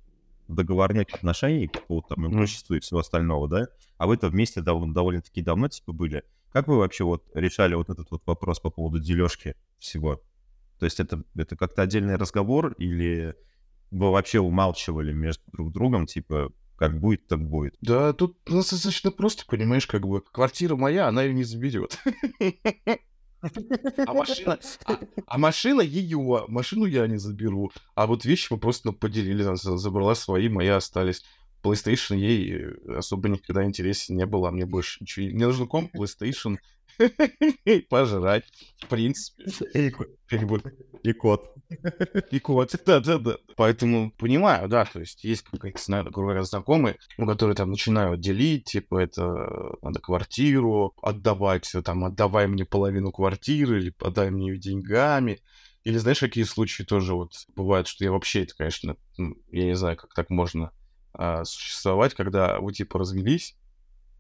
[0.47, 3.67] договорных отношений, какого-то там имущества и всего остального, да?
[3.97, 6.23] А вы-то вместе дов- довольно-таки давно, типа, были.
[6.51, 10.21] Как вы вообще вот решали вот этот вот вопрос по поводу дележки всего?
[10.79, 13.35] То есть это, это как-то отдельный разговор или
[13.91, 17.75] вы вообще умалчивали между друг другом, типа, как будет, так будет?
[17.81, 21.99] Да, тут ну, достаточно просто, понимаешь, как бы квартира моя, она ее не заберет.
[24.05, 27.71] А машина, а, а машина ее, машину я не заберу.
[27.95, 31.23] А вот вещи мы просто ну, поделили, забрала свои, мои остались.
[31.63, 35.27] PlayStation ей особо никогда интересен не было, а мне больше ничего...
[35.27, 36.57] Мне нужен комп, PlayStation,
[37.89, 38.45] пожрать,
[38.81, 39.45] в принципе.
[41.03, 41.53] И кот.
[42.31, 43.37] И кот, да-да-да.
[43.55, 48.19] Поэтому понимаю, да, то есть есть какие-то, знаю, грубо говоря, знакомые, ну, которые там начинают
[48.19, 55.39] делить, типа, это надо квартиру отдавать, там, отдавай мне половину квартиры, или подай мне деньгами.
[55.83, 59.75] Или знаешь, какие случаи тоже вот бывают, что я вообще, это, конечно, ну, я не
[59.75, 60.71] знаю, как так можно
[61.13, 63.55] а, существовать, когда вы, типа, развелись,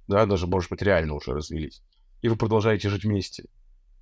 [0.07, 1.83] да, даже, может быть, реально уже развелись,
[2.21, 3.45] и вы продолжаете жить вместе.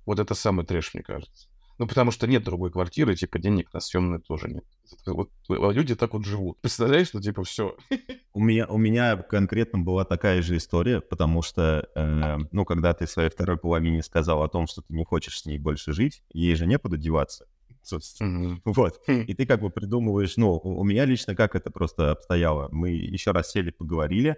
[0.06, 1.48] Вот это самый трэш, мне кажется.
[1.78, 4.64] Ну, потому что нет другой квартиры, типа, денег на съемные тоже нет.
[5.06, 6.60] Вот люди так вот живут.
[6.60, 7.76] Представляешь, что, типа, все.
[8.32, 13.06] У меня, у меня конкретно была такая же история, потому что, э, ну, когда ты
[13.06, 16.54] своей второй половине сказал о том, что ты не хочешь с ней больше жить, ей
[16.54, 17.46] же некуда деваться
[17.88, 18.54] собственно.
[18.54, 18.60] Mm-hmm.
[18.64, 19.00] Вот.
[19.06, 19.22] Хм.
[19.22, 22.68] И ты как бы придумываешь, ну, у меня лично как это просто обстояло.
[22.70, 24.36] Мы еще раз сели, поговорили,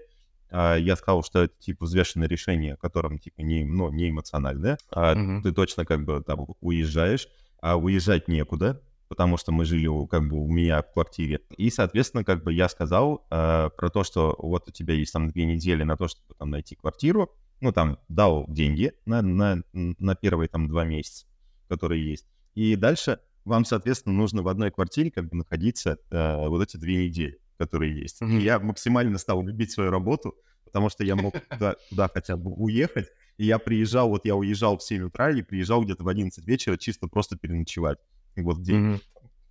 [0.51, 4.79] я сказал, что это типа взвешенное решение, которым типа не, ну, не эмоциональное.
[4.91, 5.43] А mm-hmm.
[5.43, 7.29] ты точно как бы там уезжаешь,
[7.61, 11.41] а уезжать некуда, потому что мы жили как бы у меня в квартире.
[11.57, 15.29] И, соответственно, как бы я сказал э, про то, что вот у тебя есть там
[15.29, 17.31] две недели на то, чтобы там найти квартиру.
[17.61, 21.27] Ну, там дал деньги на, на, на первые там два месяца,
[21.69, 22.27] которые есть.
[22.55, 27.09] И дальше вам, соответственно, нужно в одной квартире как бы находиться э, вот эти две
[27.09, 28.23] недели которые есть.
[28.23, 28.41] Mm-hmm.
[28.41, 33.09] я максимально стал любить свою работу, потому что я мог туда, туда хотя бы уехать.
[33.37, 36.79] И я приезжал, вот я уезжал в 7 утра и приезжал где-то в 11 вечера
[36.79, 37.99] чисто просто переночевать.
[38.37, 38.95] И вот день.
[38.95, 39.01] Mm-hmm.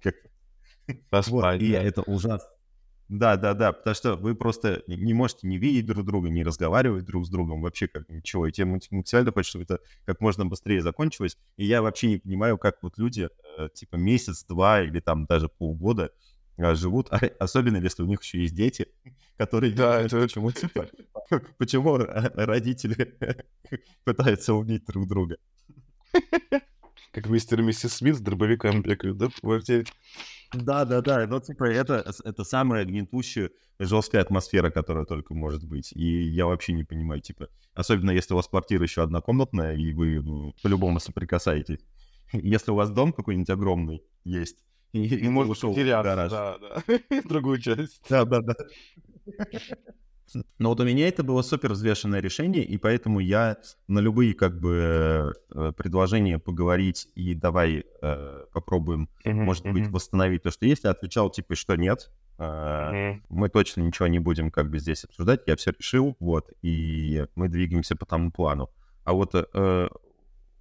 [0.02, 0.16] Как...
[1.12, 1.56] Поспать, вот, да.
[1.56, 2.50] И это ужасно.
[3.10, 7.06] Да, да, да, потому что вы просто не можете не видеть друг друга, не разговаривать
[7.06, 8.46] друг с другом, вообще как ничего.
[8.46, 11.38] И тебе максимально хочется, чтобы это как можно быстрее закончилось.
[11.58, 15.48] И я вообще не понимаю, как вот люди, э, типа месяц, два или там даже
[15.50, 16.12] полгода
[16.76, 18.88] живут, а, особенно если у них еще есть дети,
[19.38, 19.74] которые...
[19.74, 20.90] Да, это почему, типа,
[21.58, 23.18] почему родители
[24.04, 25.38] пытаются убить друг друга.
[27.12, 29.86] Как мистер и миссис Смит с дробовиком бегают, да, в квартире?
[30.54, 31.26] Да, да, да.
[31.28, 35.92] Ну, типа, это, это самая гнетущая, жесткая атмосфера, которая только может быть.
[35.94, 40.22] И я вообще не понимаю, типа, особенно если у вас квартира еще однокомнатная, и вы
[40.22, 41.80] ну, по-любому соприкасаетесь.
[42.34, 44.58] Если у вас дом какой-нибудь огромный есть,
[44.94, 47.22] и, и, и может ушел потеряться, да, да.
[47.30, 48.02] Другую часть.
[48.10, 48.56] Да, да, да.
[50.58, 54.60] Но вот у меня это было супер взвешенное решение, и поэтому я на любые как
[54.60, 60.92] бы э, предложения поговорить и давай э, попробуем, может быть, восстановить то, что есть, я
[60.92, 65.56] отвечал типа, что нет, э, мы точно ничего не будем как бы здесь обсуждать, я
[65.56, 68.70] все решил, вот, и мы двигаемся по тому плану.
[69.06, 69.90] А вот э,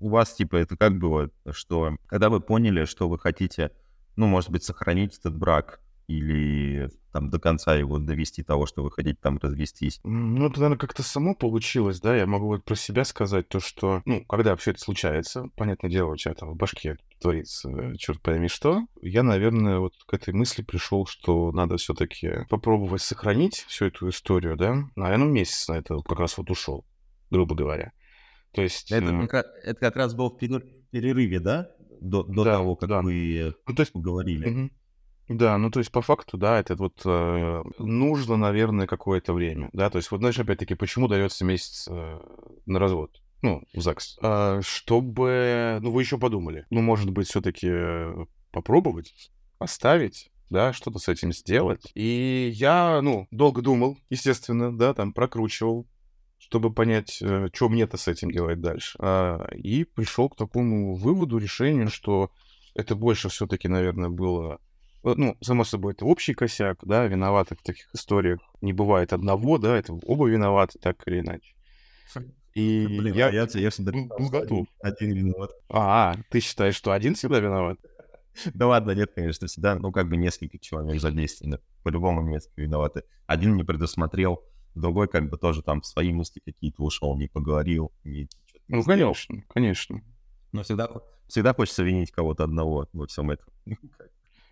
[0.00, 3.72] у вас типа это как было, что когда вы поняли, что вы хотите
[4.18, 8.90] ну, может быть, сохранить этот брак или там до конца его довести того, что вы
[8.90, 10.00] хотите там развестись?
[10.02, 14.02] Ну, это, наверное, как-то само получилось, да, я могу вот про себя сказать то, что,
[14.06, 18.48] ну, когда все это случается, понятное дело, у тебя там в башке творится черт пойми
[18.48, 24.08] что, я, наверное, вот к этой мысли пришел, что надо все-таки попробовать сохранить всю эту
[24.08, 26.84] историю, да, наверное, месяц на это как раз вот ушел,
[27.30, 27.92] грубо говоря.
[28.52, 28.90] То есть...
[28.90, 29.44] Это, э...
[29.62, 31.70] это как раз был в перерыве, да?
[32.00, 33.02] До, до да, того, как да.
[33.02, 34.48] вы ну, то есть, поговорили.
[34.50, 34.70] Угу.
[35.38, 39.90] Да, ну то есть по факту, да, это вот э, нужно, наверное, какое-то время, да,
[39.90, 42.18] то есть вот знаешь, опять-таки, почему дается месяц э,
[42.64, 43.20] на развод?
[43.42, 44.18] Ну, в ЗАГС.
[44.20, 47.70] А, чтобы, ну вы еще подумали, ну может быть все-таки
[48.50, 51.90] попробовать, оставить, да, что-то с этим сделать.
[51.94, 55.86] И я, ну, долго думал, естественно, да, там прокручивал,
[56.48, 58.98] чтобы понять, э, что мне-то с этим делать дальше.
[59.00, 62.30] А, и пришел к такому выводу, решению, что
[62.74, 64.58] это больше все-таки, наверное, было...
[65.04, 69.58] Э, ну, само собой, это общий косяк, да, виноватых в таких историях не бывает одного,
[69.58, 71.54] да, это оба виноваты, так или иначе.
[72.54, 74.66] И Блин, я, а я, я всегда был готов.
[74.80, 75.50] Один виноват.
[75.68, 77.78] А, ты считаешь, что один всегда виноват?
[78.54, 83.02] Да ладно, нет, конечно, всегда, ну, как бы несколько человек задействованы, по-любому несколько виноваты.
[83.26, 84.44] Один не предусмотрел
[84.78, 88.28] другой как бы тоже там в свои мысли какие-то ушел, не поговорил, не...
[88.68, 90.02] Ну, конечно, конечно.
[90.52, 90.90] Но всегда,
[91.26, 93.48] всегда хочется винить кого-то одного во всем этом.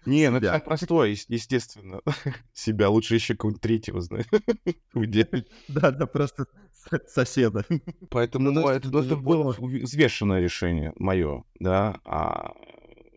[0.07, 2.01] Не, ну это простое, естественно.
[2.55, 4.27] Себя лучше еще кого-нибудь третьего знать.
[5.69, 6.47] Да, да, просто
[7.09, 7.65] соседа.
[8.11, 12.53] Поэтому ну, это, ну, это было взвешенное решение мое, да, а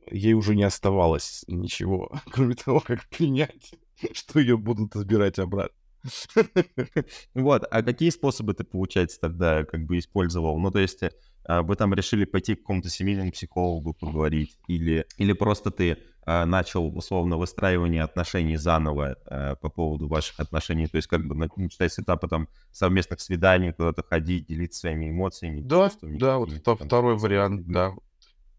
[0.09, 3.75] ей уже не оставалось ничего, кроме того, как принять,
[4.13, 5.75] что ее будут избирать обратно.
[7.33, 10.59] Вот, а какие способы ты, получается, тогда как бы использовал?
[10.59, 11.03] Ну, то есть
[11.49, 14.57] а, вы там решили пойти к какому-то семейному психологу поговорить?
[14.67, 20.85] Или, или просто ты э, начал условно выстраивание отношений заново э, по поводу ваших отношений,
[20.85, 25.61] то есть как бы начинать с этапа там совместных свиданий, куда-то ходить, делиться своими эмоциями.
[25.61, 27.93] Да, да, вот это второй вариант, да.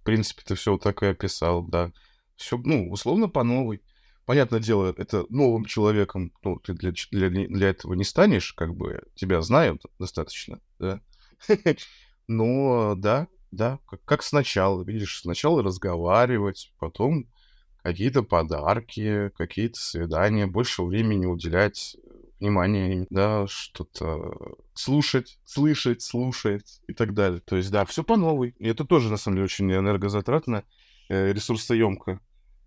[0.01, 1.93] В принципе, ты все вот так и описал, да.
[2.35, 3.83] Все, ну, условно по новой.
[4.31, 9.03] Понятное дело, это новым человеком, ну, ты для, для, для этого не станешь, как бы
[9.17, 11.01] тебя знают достаточно, да.
[12.29, 17.27] Но, да, да, как, как сначала, видишь, сначала разговаривать, потом
[17.83, 21.97] какие-то подарки, какие-то свидания, больше времени уделять
[22.39, 24.37] внимание, да, что-то
[24.75, 27.41] слушать, слышать, слушать и так далее.
[27.41, 28.55] То есть, да, все по новой.
[28.61, 30.63] И это тоже, на самом деле, очень энергозатратно,
[31.09, 32.21] э, ресурсоемко.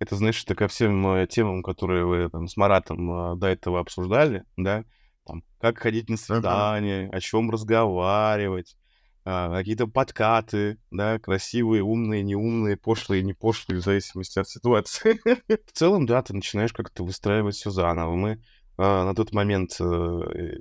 [0.03, 4.43] Это, знаешь, такая всем э, темам, которые вы там с Маратом э, до этого обсуждали,
[4.57, 4.83] да,
[5.25, 8.75] там, как ходить на свидание, о чем разговаривать,
[9.23, 15.21] а, какие-то подкаты, да, красивые, умные, неумные, пошлые, не пошлые, в зависимости от ситуации.
[15.47, 18.15] В целом, да, ты начинаешь как-то выстраивать все заново.
[18.15, 18.43] Мы
[18.77, 19.83] а, на тот момент э,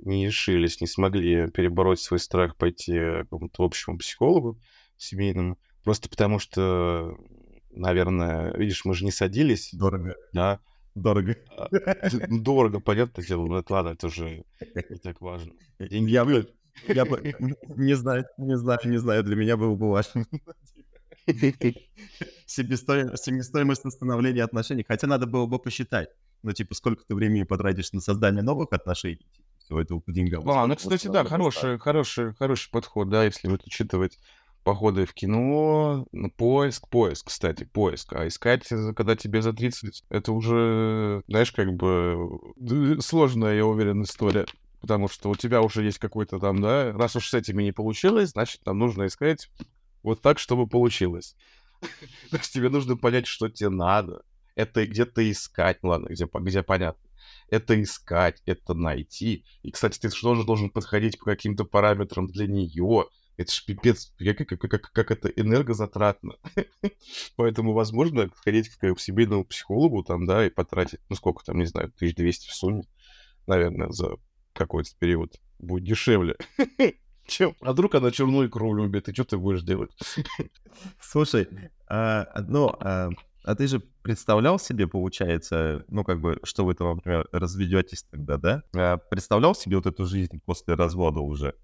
[0.03, 4.57] не решились, не смогли перебороть свой страх пойти к какому-то общему психологу
[4.95, 7.17] семейному, просто потому что,
[7.75, 9.73] наверное, видишь, мы же не садились.
[9.73, 10.15] Дорого.
[10.31, 10.59] Да.
[10.95, 11.35] Дорого.
[11.57, 11.69] А,
[12.29, 14.45] дорого, понятное дело, но это ладно, это уже
[14.89, 15.53] не так важно.
[15.79, 16.23] Деньги я
[16.87, 17.35] я бы
[17.75, 20.25] не знаю, не знаю, не знаю, для меня было бы важно.
[22.45, 26.09] Себестоимость, себестоимость установления отношений, хотя надо было бы посчитать,
[26.41, 29.25] ну, типа, сколько ты времени потратишь на создание новых отношений,
[29.59, 30.47] всего этого по деньгам.
[30.49, 34.19] А, ну, кстати, да, хороший, хороший, хороший подход, да, если вот учитывать
[34.63, 38.13] походы в кино, поиск, поиск, кстати, поиск.
[38.13, 42.39] А искать, когда тебе за 30, это уже, знаешь, как бы
[43.01, 44.45] сложная, я уверен, история
[44.83, 48.31] потому что у тебя уже есть какой-то там, да, раз уж с этими не получилось,
[48.31, 49.49] значит, нам нужно искать
[50.03, 51.37] вот так, чтобы получилось.
[52.51, 54.23] Тебе нужно понять, что тебе надо.
[54.55, 57.01] Это где-то искать, ну ладно, где, где понятно.
[57.49, 59.45] Это искать, это найти.
[59.63, 63.05] И, кстати, ты тоже должен подходить по каким-то параметрам для нее.
[63.37, 66.35] Это ж пипец, как, как, как, как это энергозатратно.
[67.35, 71.65] Поэтому, возможно, сходить к, к семейному психологу там, да, и потратить, ну сколько там, не
[71.65, 72.83] знаю, 1200 в сумме,
[73.47, 74.17] наверное, за
[74.53, 76.35] какой-то период будет дешевле.
[77.25, 77.55] Чем?
[77.61, 79.91] А вдруг она черную икру любит, и что ты будешь делать?
[81.01, 81.47] Слушай,
[81.87, 83.09] а, ну, а,
[83.43, 88.37] а ты же представлял себе, получается, ну, как бы, что вы там, например, разведетесь тогда,
[88.37, 88.63] да?
[88.75, 91.55] А, представлял себе вот эту жизнь после развода уже?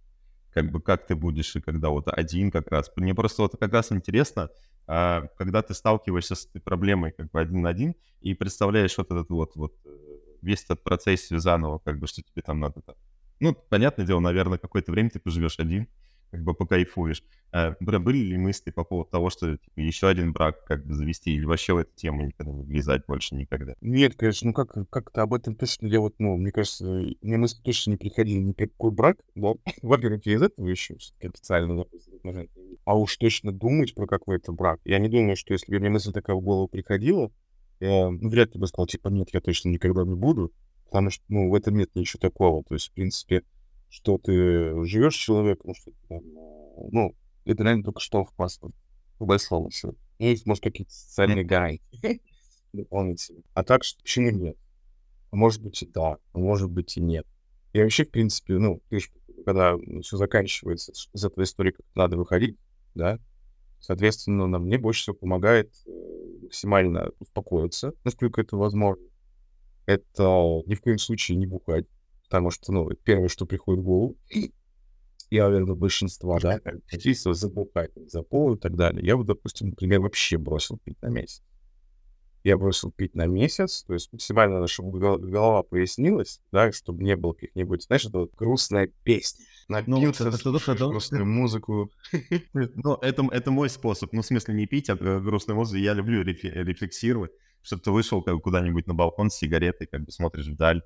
[0.52, 2.92] Как бы, как ты будешь, и когда вот один как раз.
[2.96, 4.50] Мне просто вот как раз интересно,
[4.88, 9.12] а, когда ты сталкиваешься с этой проблемой как бы один на один и представляешь вот
[9.12, 9.90] этот вот, вот э,
[10.42, 12.82] весь этот процесс заново, как бы, что тебе там надо.
[13.40, 15.88] Ну, понятное дело, наверное, какое-то время ты поживешь один,
[16.32, 17.24] как бы покайфуешь.
[17.52, 21.34] А, были ли мысли по поводу того, что типа, еще один брак как бы завести,
[21.34, 23.74] или вообще в эту тему никогда не влезать больше никогда?
[23.82, 26.86] Нет, конечно, ну как, как-то об этом точно я вот, ну, мне кажется,
[27.22, 30.98] мне мысли точно не приходили ни про какой брак, но, во-первых, я из этого еще
[31.22, 32.50] официально, допустим,
[32.86, 34.80] а уж точно думать про какой-то брак.
[34.86, 37.32] Я не думаю, что если бы мне мысль такая в голову приходила,
[37.80, 40.52] я ну, вряд ли бы сказал, типа, нет, я точно никогда не буду,
[40.86, 42.64] потому что, ну, в этом нет ничего такого.
[42.64, 43.44] То есть, в принципе,
[43.90, 46.22] что ты живешь с человеком, что ты,
[46.92, 48.76] ну, это, наверное, только что в паспорт,
[49.18, 49.98] по большому счету.
[50.20, 52.22] Есть, может, какие-то социальные гарантии
[52.74, 53.44] дополнительные.
[53.54, 54.58] А так, что почему нет?
[55.32, 57.26] А может быть и да, а может быть и нет.
[57.74, 59.10] И вообще, в принципе, ну, ты же,
[59.46, 62.58] когда все заканчивается, из этой истории как надо выходить,
[62.96, 63.20] да,
[63.80, 65.92] соответственно, нам мне больше всего помогает э,
[66.44, 69.06] максимально успокоиться, насколько это возможно.
[69.86, 71.86] Это ни в коем случае не бухать,
[72.30, 74.18] потому что, ну, первое, что приходит в голову.
[75.32, 76.60] Я уверен, большинство, да,
[77.00, 79.06] чисто забухать за пол и так далее.
[79.06, 81.44] Я вот, допустим, например, вообще бросил пить на месяц.
[82.44, 87.34] Я бросил пить на месяц, то есть максимально, чтобы голова прояснилась, да, чтобы не было
[87.34, 91.92] каких-нибудь, знаешь, это вот грустная песня напился, ну, это, это, грустную музыку.
[92.54, 94.14] Ну, это, это мой способ.
[94.14, 95.78] Ну, в смысле, не пить, а грустную музыку.
[95.78, 100.82] Я люблю рефлексировать, чтобы ты вышел куда-нибудь на балкон с сигаретой, как бы смотришь вдаль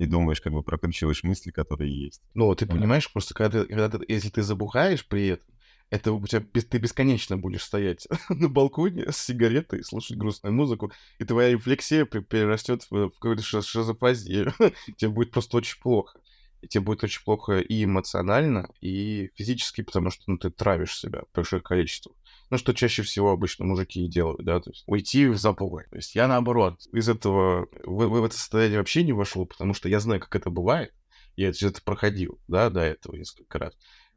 [0.00, 2.22] и думаешь, как бы прокручиваешь мысли, которые есть.
[2.32, 5.46] Ну, ты понимаешь, просто когда ты, когда ты, если ты забухаешь при этом,
[5.90, 11.24] это у тебя ты бесконечно будешь стоять на балконе с сигаретой, слушать грустную музыку, и
[11.24, 14.54] твоя рефлексия перерастет в, в какую-то шизофазию.
[14.96, 16.18] тебе будет просто очень плохо
[16.62, 21.22] и тебе будет очень плохо и эмоционально, и физически, потому что ну, ты травишь себя
[21.34, 22.12] большое количество.
[22.50, 25.84] Ну, что чаще всего обычно мужики и делают, да, то есть уйти в запой.
[25.90, 29.88] То есть я, наоборот, из этого, в, в это состояние вообще не вошел, потому что
[29.88, 30.92] я знаю, как это бывает,
[31.36, 33.74] я это, проходил, да, до этого несколько раз.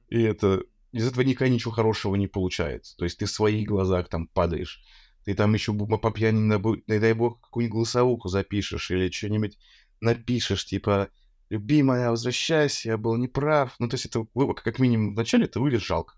[0.09, 2.97] И это из этого никогда ничего хорошего не получается.
[2.97, 4.83] То есть ты в своих глазах там падаешь
[5.25, 9.57] ты там еще по пьяни, не дай бог, какую-нибудь голосовуху запишешь или что-нибудь
[10.01, 11.09] напишешь, типа,
[11.49, 13.75] любимая, возвращайся, я был неправ.
[13.79, 16.15] Ну, то есть это, как минимум, вначале это выглядит жалко.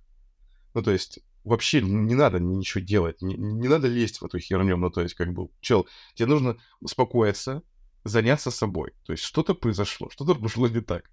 [0.73, 4.75] Ну, то есть вообще не надо ничего делать, не, не надо лезть в эту херню.
[4.77, 7.61] Ну, то есть, как бы, чел, тебе нужно успокоиться,
[8.03, 8.93] заняться собой.
[9.05, 11.09] То есть что-то произошло, что-то пошло не так.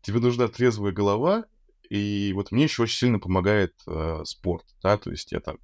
[0.00, 1.44] Тебе нужна трезвая голова,
[1.90, 5.58] и вот мне еще очень сильно помогает э, спорт, да, то есть я там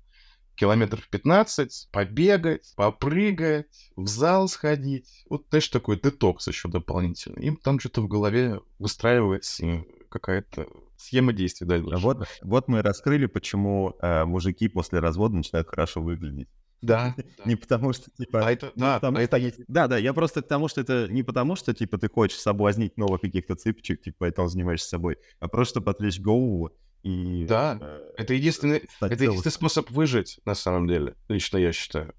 [0.56, 5.24] километров 15, побегать, попрыгать, в зал сходить.
[5.30, 7.44] Вот, знаешь, такой детокс еще дополнительный.
[7.44, 10.66] Им там что-то в голове выстраивается какая-то
[10.98, 11.96] схема действий дальше.
[11.96, 16.48] Вот, вот мы раскрыли, почему э, мужики после развода начинают хорошо выглядеть.
[16.82, 17.14] Да.
[17.44, 18.46] Не потому что, типа...
[18.46, 19.40] А это, да, потому, а это.
[19.68, 22.96] Да, да, я просто к тому, что это не потому, что, типа, ты хочешь соблазнить
[22.96, 26.70] новых каких-то цыпочек, типа, поэтому занимаешься собой, а просто, отвлечь голову
[27.02, 27.46] и...
[27.48, 32.14] Да, э, это единственный, это единственный способ выжить, на самом деле, лично я считаю.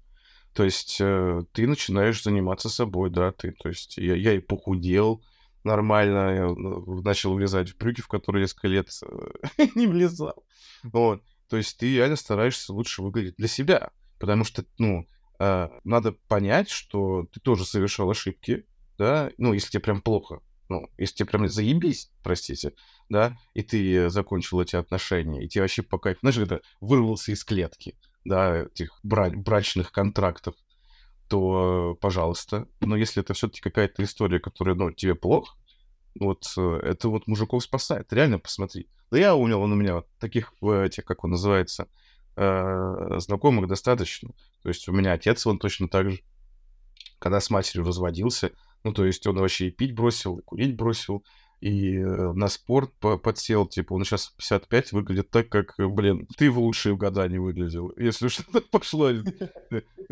[0.52, 5.22] То есть э, ты начинаешь заниматься собой, да, ты, то есть я, я и похудел
[5.64, 10.44] нормально, я ну, начал влезать в брюки, в которые несколько лет э, не влезал.
[10.82, 11.22] Вот.
[11.48, 15.06] То есть ты реально стараешься лучше выглядеть для себя, потому что, ну,
[15.38, 18.64] э, надо понять, что ты тоже совершал ошибки,
[18.98, 22.74] да, ну, если тебе прям плохо, ну, если тебе прям заебись, простите,
[23.08, 27.44] да, и ты закончил эти отношения, и тебе вообще по кайфу, знаешь, это вырвался из
[27.44, 30.54] клетки, да, этих бра- брачных контрактов,
[31.30, 32.66] то, пожалуйста.
[32.80, 35.56] Но если это все-таки какая-то история, которая, ну, тебе плохо,
[36.18, 38.12] вот э, это вот мужиков спасает.
[38.12, 38.88] Реально посмотри.
[39.12, 41.88] Да я умел, он у меня таких, этих, как он называется,
[42.34, 44.30] э, знакомых достаточно.
[44.62, 46.20] То есть у меня отец, он точно так же,
[47.20, 48.50] когда с матерью разводился,
[48.82, 51.24] ну, то есть он вообще и пить бросил, и курить бросил,
[51.60, 56.58] и э, на спорт подсел, типа, он сейчас 55 выглядит так, как, блин, ты в
[56.58, 57.92] лучшие года не выглядел.
[57.96, 59.20] Если что-то пошло, э,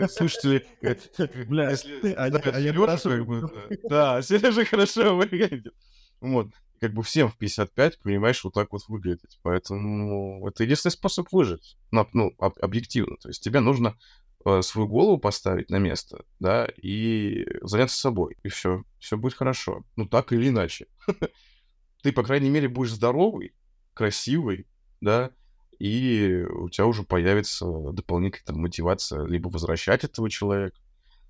[0.09, 0.67] слушатели,
[1.47, 2.13] бля, если...
[2.13, 2.31] А
[2.77, 3.51] хорошо,
[3.89, 5.73] да, Сережа хорошо выглядит.
[6.21, 6.49] Вот,
[6.81, 9.39] как бы всем в 55, понимаешь, вот так вот выглядеть.
[9.43, 13.17] Поэтому это единственный способ выжить, ну, объективно.
[13.17, 14.28] То есть тебе нужно Э,
[14.63, 19.85] свою голову поставить на место, да, и заняться собой, и все, все будет хорошо.
[19.97, 20.87] Ну, так или иначе.
[22.03, 23.55] Ты, по крайней мере, будешь здоровый,
[23.95, 24.67] красивый,
[25.01, 25.31] да,
[25.79, 30.79] и у тебя уже появится дополнительная там, мотивация либо возвращать этого человека,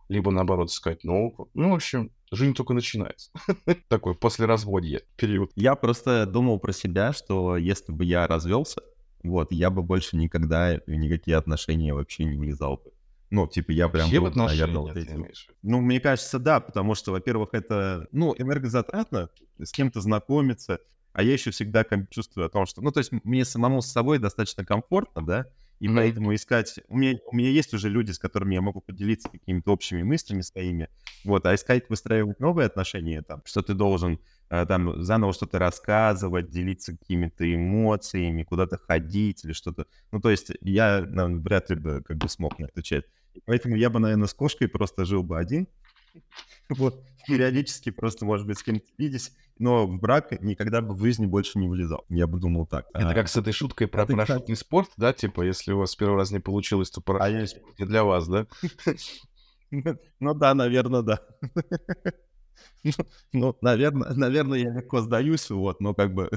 [0.09, 1.49] либо, наоборот, искать нового.
[1.55, 3.31] Ну, в общем, жизнь только начинается.
[3.89, 5.51] Такой послеразводье период.
[5.55, 8.81] Я просто думал про себя, что если бы я развелся,
[9.23, 12.93] вот, я бы больше никогда в никакие отношения вообще не влезал бы.
[13.31, 15.27] Ну, типа, я прям Все был, наверное, вот этим.
[15.63, 20.81] Ну, мне кажется, да, потому что, во-первых, это, ну, энергозатратно с кем-то знакомиться,
[21.13, 24.19] а я еще всегда чувствую о том, что, ну, то есть мне самому с собой
[24.19, 25.47] достаточно комфортно, да,
[25.81, 26.81] и поэтому искать...
[26.89, 30.41] У меня, у меня есть уже люди, с которыми я могу поделиться какими-то общими мыслями
[30.41, 30.89] своими,
[31.25, 34.19] вот, а искать, выстраивать новые отношения, там, что ты должен
[34.51, 39.87] э, там заново что-то рассказывать, делиться какими-то эмоциями, куда-то ходить или что-то.
[40.11, 43.05] Ну, то есть я наверное, вряд ли бы как бы смог на это отвечать.
[43.47, 45.69] Поэтому я бы, наверное, с кошкой просто жил бы один.
[46.69, 51.27] Вот, периодически просто, может быть, с кем-то видеть, но в брак никогда бы в жизни
[51.27, 52.05] больше не влезал.
[52.09, 52.87] Я бы думал так.
[52.95, 55.13] Это а, как с этой шуткой про а парашютный ты, спорт, да?
[55.13, 58.29] Типа, если у вас первый раз не получилось, то парашютный а спорт не для вас,
[58.29, 58.47] да?
[60.21, 61.21] Ну да, наверное, да.
[63.33, 66.31] Ну, наверное, наверное, я легко сдаюсь, вот, но как бы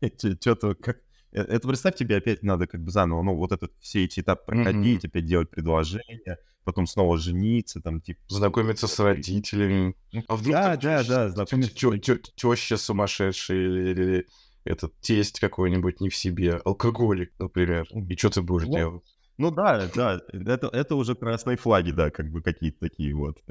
[0.40, 0.98] что-то как
[1.40, 5.04] это, представь, тебе опять надо как бы заново, ну, вот этот, все эти этапы проходить,
[5.04, 5.08] mm-hmm.
[5.08, 8.20] опять делать предложение, потом снова жениться, там, типа...
[8.28, 9.94] Знакомиться с родителями.
[10.12, 12.18] Ну, а вдруг да, да, да, знакомиться...
[12.36, 14.26] Теща сумасшедшая или, или
[14.64, 17.86] этот тесть какой-нибудь не в себе, алкоголик, например.
[17.92, 19.04] И что ты будешь ну, делать?
[19.36, 23.42] Ну да, да, это, это уже красные флаги, да, как бы какие-то такие вот,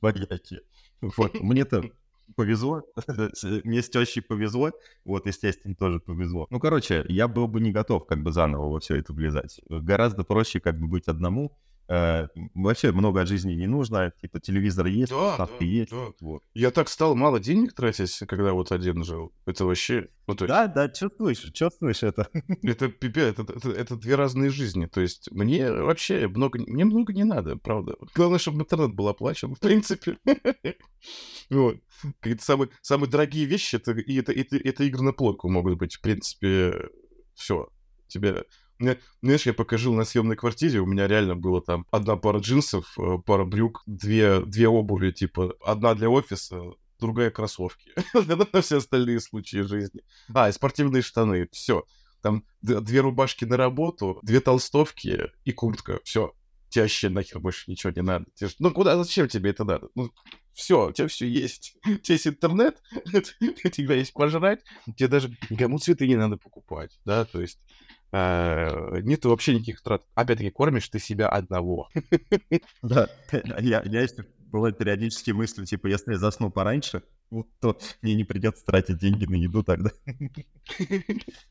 [0.00, 0.60] маньяки.
[1.00, 1.82] Вот, мне-то
[2.36, 2.82] повезло,
[3.64, 4.72] мне с тещей повезло,
[5.04, 6.46] вот, естественно, тоже повезло.
[6.50, 9.60] Ну, короче, я был бы не готов как бы заново во все это влезать.
[9.68, 11.56] Гораздо проще как бы быть одному,
[11.90, 15.90] Э, вообще много от жизни не нужно, типа телевизор есть, да, да, есть.
[15.90, 16.12] Да.
[16.20, 16.44] Вот.
[16.54, 19.32] Я так стал мало денег тратить, когда вот один жил.
[19.44, 20.08] Это вообще...
[20.28, 20.54] Ну, то есть...
[20.54, 22.28] Да, да, чувствуешь, чувствуешь это.
[22.62, 24.86] Это пипец, это, это, это две разные жизни.
[24.86, 27.96] То есть мне вообще много, мне много не надо, правда.
[28.14, 30.18] Главное, чтобы интернет был оплачен, в принципе.
[31.50, 31.78] Вот.
[32.20, 36.00] Какие-то самые, самые дорогие вещи, это, это, это, это игры на плойку могут быть, в
[36.00, 36.88] принципе,
[37.34, 37.68] все.
[38.06, 38.44] Тебе
[39.22, 42.98] знаешь, я пока жил на съемной квартире, у меня реально было там одна пара джинсов,
[42.98, 46.62] э, пара брюк, две, две обуви, типа, одна для офиса,
[46.98, 47.92] другая кроссовки.
[48.52, 50.02] на все остальные случаи жизни.
[50.32, 51.84] А, и спортивные штаны, все.
[52.22, 56.34] Там две рубашки на работу, две толстовки и куртка, все.
[56.68, 58.26] тебе вообще нахер больше ничего не надо.
[58.34, 59.88] Тебе, ну куда, зачем тебе это надо?
[59.94, 60.10] Ну,
[60.52, 61.76] все, у тебя все есть.
[61.86, 62.82] У тебя есть интернет,
[63.14, 64.62] у тебя есть пожрать,
[64.96, 67.58] тебе даже никому цветы не надо покупать, да, то есть
[68.12, 70.04] нет вообще никаких трат.
[70.14, 71.88] Опять-таки, кормишь ты себя одного.
[72.82, 73.08] Да,
[73.60, 78.24] я, я если бывает периодически мысли, типа, если я засну пораньше, вот, то мне не
[78.24, 79.90] придется тратить деньги на еду тогда.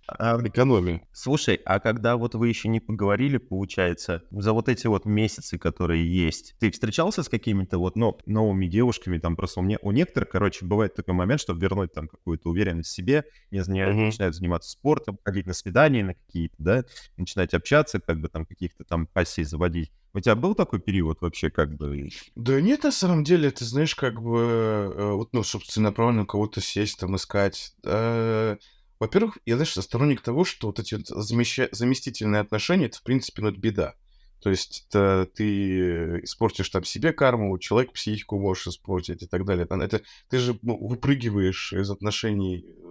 [0.07, 1.01] А, Экономия.
[1.11, 6.11] Слушай, а когда вот вы еще не поговорили, получается, за вот эти вот месяцы, которые
[6.11, 10.29] есть, ты встречался с какими-то вот ну, новыми девушками, там просто у, меня, у некоторых,
[10.29, 14.05] короче, бывает такой момент, чтобы вернуть там какую-то уверенность в себе, не знаю, uh-huh.
[14.05, 16.85] начинают заниматься спортом, ходить на свидания на какие-то, да,
[17.17, 19.91] начинать общаться, как бы там каких-то там пассий заводить.
[20.13, 22.09] У тебя был такой период вообще, как бы?
[22.35, 26.61] Да нет, на самом деле, ты знаешь, как бы, э, вот, ну, чтобы целенаправленно кого-то
[26.61, 27.75] сесть, там, искать.
[27.83, 28.57] Э,
[28.99, 33.49] во-первых, я, знаешь, сторонник того, что вот эти вот заместительные отношения, это, в принципе, ну,
[33.49, 33.93] это беда.
[34.41, 39.67] То есть это ты испортишь там себе карму, человек психику можешь испортить и так далее.
[39.69, 42.81] Это ты же ну, выпрыгиваешь из отношений э,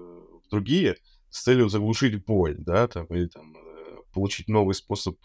[0.44, 0.96] в другие
[1.30, 3.56] с целью заглушить боль, да, там, или там
[4.12, 5.16] получить новый способ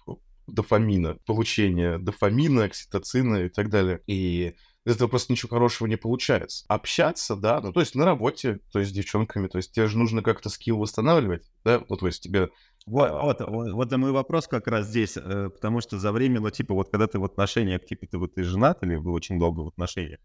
[0.48, 4.02] дофамина, получения дофамина, окситоцина и так далее.
[4.08, 6.66] И из этого просто ничего хорошего не получается.
[6.68, 9.98] Общаться, да, ну, то есть на работе, то есть с девчонками, то есть тебе же
[9.98, 12.50] нужно как-то скилл восстанавливать, да, ну, то есть тебе...
[12.86, 16.50] Вот, вот, вот, вот мой вопрос как раз здесь, э, потому что за время, ну,
[16.50, 19.62] типа, вот когда ты в отношениях, типа, ты вот ты женат или вы очень долго
[19.62, 20.20] в отношениях,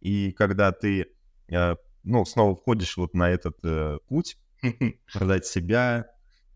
[0.00, 1.08] и когда ты,
[1.48, 4.38] э, ну, снова входишь вот на этот э, путь,
[5.12, 6.06] продать себя,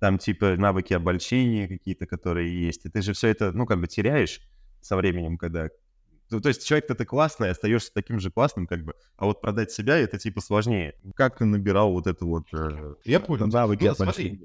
[0.03, 3.86] там типа навыки обольщения какие-то, которые есть, и ты же все это, ну, как бы
[3.86, 4.40] теряешь
[4.80, 5.68] со временем, когда...
[6.28, 9.70] Ну, то есть человек-то ты классный, остаешься таким же классным, как бы, а вот продать
[9.70, 10.96] себя это типа сложнее.
[11.14, 12.48] Как ты набирал вот это вот...
[12.53, 13.46] Э, Я понял.
[13.46, 14.44] Навыки ну, смотри,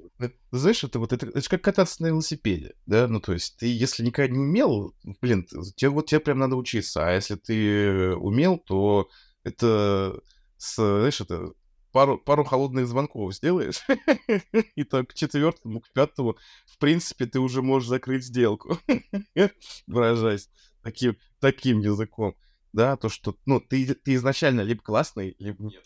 [0.51, 3.65] знаешь, это вот это, это же как кататься на велосипеде, да, ну, то есть ты,
[3.65, 8.59] если никогда не умел, блин, тебе, вот тебе прям надо учиться, а если ты умел,
[8.59, 9.09] то
[9.43, 10.21] это,
[10.57, 11.53] с, знаешь, это
[11.91, 13.81] пару, пару холодных звонков сделаешь,
[14.75, 18.77] и так к четвертому, к пятому, в принципе, ты уже можешь закрыть сделку,
[19.87, 20.49] выражаясь
[20.83, 22.35] таким, таким языком.
[22.73, 25.83] Да, то, что, ну, ты, ты изначально либо классный, либо нет.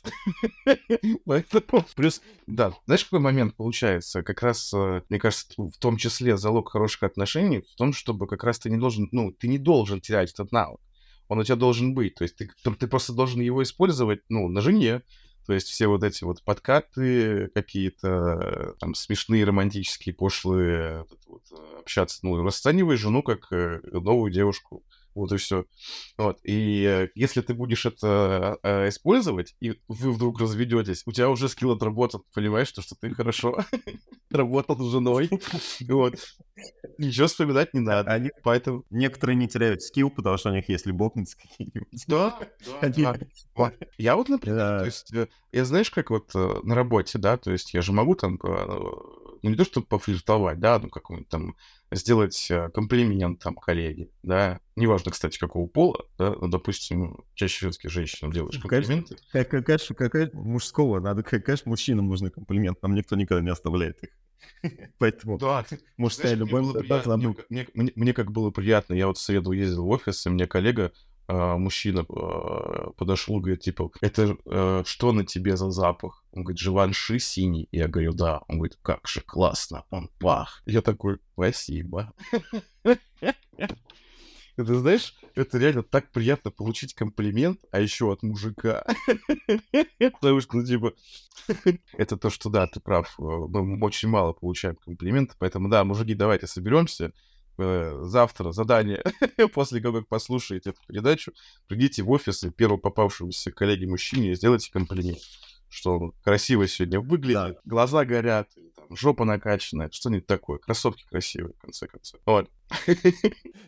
[1.26, 4.24] Поэтому, плюс, да, знаешь, какой момент получается?
[4.24, 8.44] Как раз, э, мне кажется, в том числе залог хороших отношений в том, чтобы как
[8.44, 10.82] раз ты не должен, ну, ты не должен терять этот навык.
[11.30, 12.16] Он у тебя должен быть.
[12.16, 15.04] То есть ты, ты просто должен его использовать, ну, на жене,
[15.46, 21.44] то есть все вот эти вот подкаты какие-то, там, смешные, романтические, пошлые, вот,
[21.80, 24.84] общаться, ну, расценивай жену как э, новую девушку.
[25.14, 25.66] Вот и все.
[26.18, 26.40] Вот.
[26.44, 31.50] И э, если ты будешь это э, использовать, и вы вдруг разведетесь, у тебя уже
[31.50, 33.58] скилл отработан, понимаешь, что, что ты хорошо
[34.30, 35.30] работал с женой.
[35.88, 36.16] Вот.
[36.98, 38.12] Ничего вспоминать не надо.
[38.12, 38.86] Они, поэтому...
[38.90, 42.06] Некоторые не теряют скилл, потому что у них есть любовницы какие-нибудь.
[42.08, 42.40] Да,
[42.82, 43.16] да,
[43.56, 43.72] да.
[43.98, 47.74] Я вот, например, то есть, э, я знаешь, как вот на работе, да, то есть
[47.74, 48.40] я же могу там,
[49.42, 51.56] ну не то, чтобы пофлиртовать, да, ну какой-нибудь там
[51.92, 57.90] сделать э, комплимент там коллеге, да, неважно, кстати, какого пола, да, ну, допустим, чаще все-таки
[57.90, 59.18] женщинам делаешь комплименты.
[59.32, 64.10] Конечно, конечно, какая мужского, надо, конечно, мужчинам нужны комплименты, нам никто никогда не оставляет их.
[64.98, 65.66] Поэтому да,
[65.98, 66.74] мужская любовь...
[67.06, 70.30] Мне, мне, мне, мне как было приятно, я вот в среду ездил в офис, и
[70.30, 70.92] мне коллега
[71.32, 76.26] а, мужчина а, подошел, говорит, типа, это а, что на тебе за запах?
[76.34, 77.70] Он говорит, живанши синий.
[77.72, 78.42] Я говорю, да.
[78.50, 80.62] Он говорит, как же классно, он пах.
[80.66, 82.14] Я такой, спасибо.
[84.58, 88.86] Ты знаешь, это реально так приятно получить комплимент, а еще от мужика.
[89.98, 90.94] Потому что, ну, типа,
[91.98, 93.16] это то, что да, ты прав.
[93.18, 97.14] Мы очень мало получаем комплименты, поэтому да, мужики, давайте соберемся,
[97.62, 99.04] Э, завтра задание,
[99.54, 101.34] после того, как послушаете эту передачу,
[101.68, 105.20] придите в офис и первому попавшемуся коллеге мужчине сделайте комплимент,
[105.70, 107.62] что он красиво сегодня выглядит, да.
[107.66, 112.20] глаза горят, там, жопа накачанная, что-нибудь такое, кроссовки красивые, в конце концов.
[112.26, 112.50] Вот.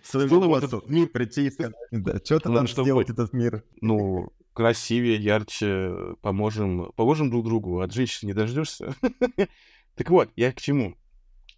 [0.03, 3.63] Своему вот этот мир прийти и сказать, да, что-то надо сделать этот мир.
[3.81, 8.95] Ну, красивее, ярче, поможем, поможем друг другу, от женщины не дождешься.
[9.95, 10.97] Так вот, я к чему?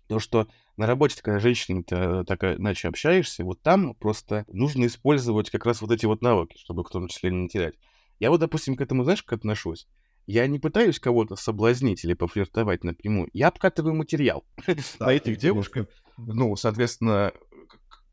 [0.10, 1.84] То, что на работе, когда женщина
[2.26, 6.84] так иначе общаешься, вот там просто нужно использовать как раз вот эти вот навыки, чтобы
[6.84, 7.76] в том числе не терять.
[8.20, 9.88] Я вот, допустим, к этому, знаешь, как отношусь?
[10.28, 13.30] Я не пытаюсь кого-то соблазнить или пофлиртовать напрямую.
[13.34, 14.44] Я обкатываю материал
[15.00, 15.88] на этих девушках.
[16.18, 17.32] Ну, соответственно,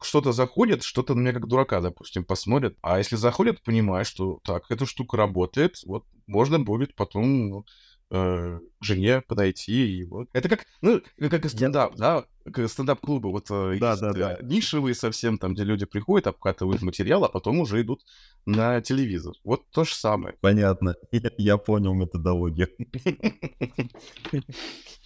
[0.03, 2.77] что-то заходит, что-то на меня как дурака, допустим, посмотрят.
[2.83, 7.65] А если заходит, понимаешь, что так, эта штука работает, вот можно будет потом ну,
[8.13, 9.99] э, к жене подойти.
[9.99, 10.29] И вот.
[10.33, 12.25] Это как, ну, как и стендап, да?
[12.53, 13.31] Как стендап-клубы.
[13.31, 14.35] Вот э, Да, да, да.
[14.35, 18.05] э, нишевые совсем, там, где люди приходят, обкатывают материал, а потом уже идут
[18.47, 19.35] на телевизор.
[19.45, 20.35] Вот то же самое.
[20.41, 20.95] Понятно.
[21.39, 22.69] Я понял методологию.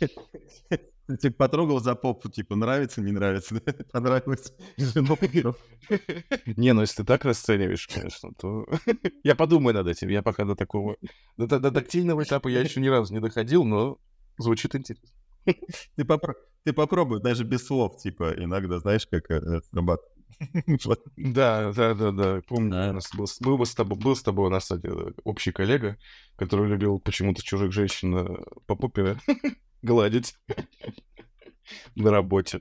[1.20, 3.54] Типа потрогал за попу, типа нравится, не нравится,
[3.92, 4.52] понравилось.
[4.76, 5.16] Жену
[6.56, 8.66] Не, ну если ты так расцениваешь, конечно, то
[9.22, 10.08] я подумаю над этим.
[10.08, 10.96] Я пока до такого...
[11.36, 13.98] До, до- до тактильного этапа я еще ни разу не доходил, но
[14.38, 15.08] звучит интересно.
[15.44, 16.34] Ты, попро-
[16.64, 20.12] ты попробуй, даже без слов, типа, иногда, знаешь, как э, срабатывает.
[21.16, 22.42] Да, да, да, да.
[22.48, 22.90] Помню, Да.
[22.90, 24.90] у нас был, был, бы с тобой, был с тобой у нас кстати,
[25.22, 25.96] общий коллега,
[26.34, 28.36] который любил почему-то чужих женщин э,
[28.66, 29.18] по попе
[29.86, 30.34] гладить
[31.94, 32.60] на работе.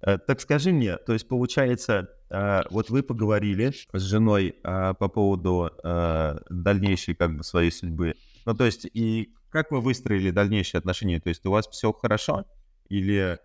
[0.00, 5.08] Э, Так скажи мне, то есть получается, э, вот вы поговорили с женой э, по
[5.08, 5.70] поводу
[6.50, 8.14] дальнейшей как бы своей судьбы.
[8.46, 11.20] Ну то есть и как вы выстроили дальнейшие отношения?
[11.20, 12.44] То есть у вас все хорошо
[12.88, 13.38] или...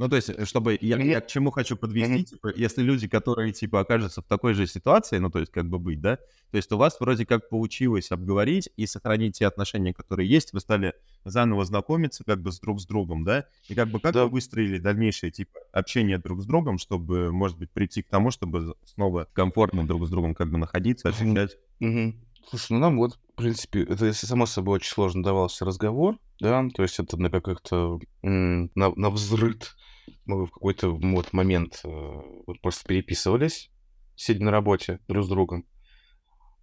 [0.00, 0.78] Ну то есть, э, чтобы...
[0.80, 4.66] Я, я к чему хочу подвести, типа, если люди, которые типа окажутся в такой же
[4.66, 6.16] ситуации, ну то есть как бы быть, да?
[6.50, 10.60] То есть у вас вроде как получилось обговорить и сохранить те отношения, которые есть, вы
[10.60, 10.94] стали
[11.26, 13.44] заново знакомиться как бы с друг с другом, да?
[13.68, 14.24] И как бы как Да.
[14.24, 18.76] вы выстроили дальнейшее типа общение друг с другом, чтобы, может быть, прийти к тому, чтобы
[18.86, 21.58] снова комфортно друг с другом как бы находиться, ощущать.
[22.48, 26.66] Слушай, ну нам вот, в принципе, это, если само собой, очень сложно давался разговор, да,
[26.74, 29.76] то есть это на как-то на, на взрыт
[30.36, 33.70] мы в какой-то вот момент э, вот просто переписывались,
[34.16, 35.66] сидя на работе друг с другом,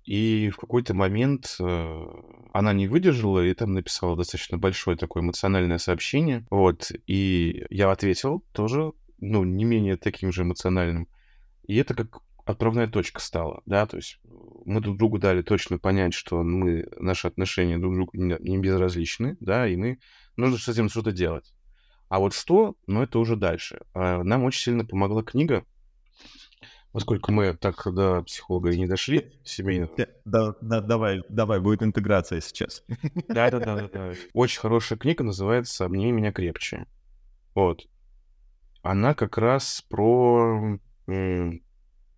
[0.07, 2.05] и в какой-то момент э,
[2.53, 8.45] она не выдержала и там написала достаточно большое такое эмоциональное сообщение, вот, и я ответил
[8.53, 11.09] тоже, ну, не менее таким же эмоциональным,
[11.67, 14.21] и это как отправная точка стала, да, то есть
[14.65, 19.35] мы друг другу дали точно понять, что мы, наши отношения друг другу не, не безразличны,
[19.41, 19.99] да, и мы
[20.37, 21.53] нужно с этим что-то делать.
[22.09, 23.81] А вот что, ну, это уже дальше.
[23.93, 25.65] А Нам очень сильно помогла книга,
[26.91, 29.91] поскольку мы так до психолога и не дошли семейного.
[29.97, 32.83] Э, Да, да, давай, давай, будет интеграция сейчас.
[33.27, 34.13] Да, да, да, да.
[34.33, 36.85] Очень хорошая книга называется «Обними меня крепче».
[37.53, 37.87] Вот.
[38.83, 40.79] Она как раз про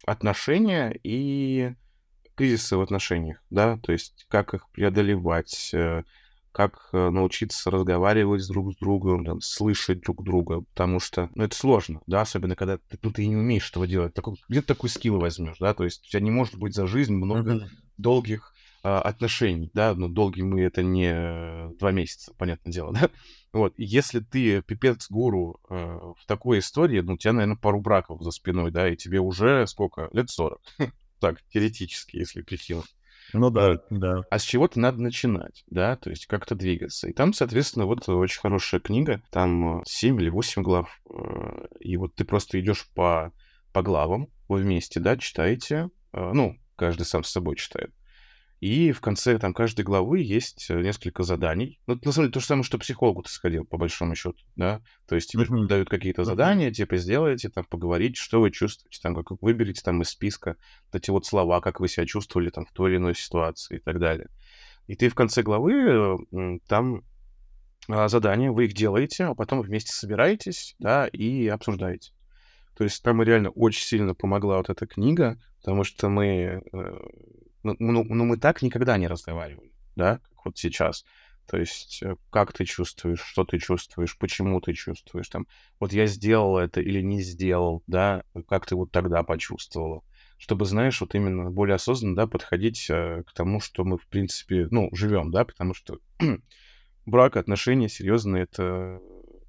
[0.05, 1.73] отношения и
[2.35, 6.03] кризисы в отношениях, да, то есть как их преодолевать, э,
[6.52, 11.56] как э, научиться разговаривать друг с другом, там, слышать друг друга, потому что, ну, это
[11.56, 14.14] сложно, да, особенно когда ты, ну, ты не умеешь этого делать.
[14.14, 16.88] Такой, где ты такой скилл возьмешь, да, то есть у тебя не может быть за
[16.88, 22.93] жизнь много долгих а, отношений, да, но долгие мы это не два месяца, понятное дело,
[23.00, 23.10] да.
[23.52, 27.82] Вот, и если ты пипец гуру э, в такой истории, ну, у тебя, наверное, пару
[27.82, 30.10] браков за спиной, да, и тебе уже сколько?
[30.14, 30.62] Лет 40.
[31.20, 32.86] Так, теоретически, если прикинуть.
[33.34, 34.23] Ну да, да.
[34.30, 37.07] А с чего-то надо начинать, да, то есть как-то двигаться.
[37.07, 42.15] И там, соответственно, вот очень хорошая книга, там 7 или 8 глав, э, и вот
[42.15, 43.32] ты просто идешь по,
[43.71, 47.93] по главам, вы вместе, да, читаете, э, ну, каждый сам с собой читает.
[48.60, 51.80] И в конце там каждой главы есть э, несколько заданий.
[51.88, 54.82] Ну, на самом деле то же самое, что психологу ты сходил, по большому счету, да.
[55.07, 55.68] То есть тебе Мгм.
[55.68, 60.10] дают какие-то задания, типа сделайте, там поговорите, что вы чувствуете, там как выберите там из
[60.10, 60.57] списка
[60.91, 63.99] эти вот слова, как вы себя чувствовали там в той или иной ситуации и так
[63.99, 64.28] далее.
[64.88, 65.74] И ты в конце главы
[66.32, 67.03] э, там
[67.88, 72.12] а, задания, вы их делаете, а потом вместе собираетесь, да, и обсуждаете.
[72.78, 76.99] То есть там реально очень сильно помогла вот эта книга, потому что мы, э,
[77.64, 81.05] ну, ну, ну, мы так никогда не разговаривали, да, как вот сейчас.
[81.49, 85.47] То есть э, как ты чувствуешь, что ты чувствуешь, почему ты чувствуешь, там,
[85.80, 90.03] вот я сделал это или не сделал, да, как ты вот тогда почувствовала.
[90.38, 94.68] Чтобы, знаешь, вот именно более осознанно, да, подходить э, к тому, что мы, в принципе,
[94.70, 95.99] ну, живем, да, потому что
[97.05, 98.99] брак, отношения серьезные, это,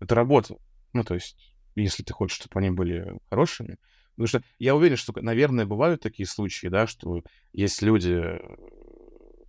[0.00, 0.56] это работа.
[0.94, 1.36] Ну, то есть,
[1.76, 3.76] если ты хочешь, чтобы они были хорошими.
[4.20, 7.22] Потому что я уверен, что, наверное, бывают такие случаи, да, что
[7.54, 8.38] есть люди,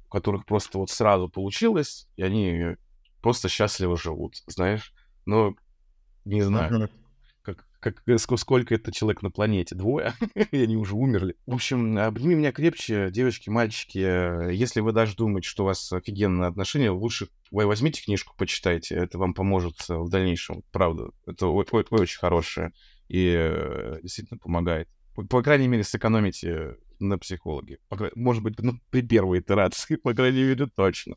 [0.05, 2.77] у которых просто вот сразу получилось, и они
[3.21, 4.93] просто счастливо живут, знаешь.
[5.25, 5.55] Но
[6.23, 6.69] не знаю,
[7.41, 9.75] как, как, э, ск- сколько это человек на планете?
[9.75, 10.13] Двое?
[10.51, 11.35] И они уже умерли.
[11.45, 13.99] В общем, обними меня крепче, девочки, мальчики.
[13.99, 18.95] Э, Если вы даже думаете, что у вас офигенные отношения, лучше вы возьмите книжку, почитайте.
[18.95, 20.63] Это вам поможет в дальнейшем.
[20.71, 21.09] Правда.
[21.25, 22.71] Это очень хорошее
[23.11, 24.87] и э, действительно помогает.
[25.15, 27.79] По, по крайней мере, сэкономите на психологе.
[27.89, 31.15] По может быть, ну, при первой итерации, по крайней мере, точно.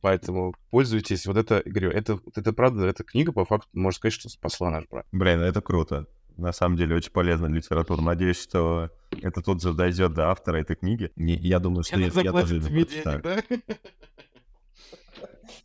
[0.00, 1.26] Поэтому пользуйтесь.
[1.26, 4.70] Вот это, говорю, это, вот это правда, эта книга, по факту, можно сказать, что спасла
[4.70, 5.06] наш брак.
[5.12, 6.06] Блин, это круто.
[6.36, 8.00] На самом деле очень полезная литература.
[8.00, 8.90] Надеюсь, что
[9.22, 11.12] это тут же дойдет до автора этой книги.
[11.16, 13.22] И я думаю, что я, я тоже её прочитаю.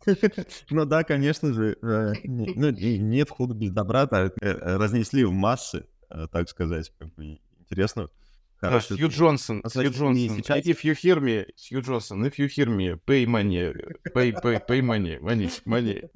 [0.70, 1.76] Ну да, конечно же.
[1.82, 4.08] э, ну, Нет худа без добра.
[4.10, 6.92] э, Разнесли в массы, э, так сказать.
[7.60, 8.08] Интересно.
[8.58, 8.96] Хорошо.
[8.96, 10.38] Сью Джонсон, А, Сью Джонсон.
[10.38, 13.74] If you hear me, Сью Джонсон, if you hear me, pay money,
[14.14, 16.08] pay, pay, pay money, money, money.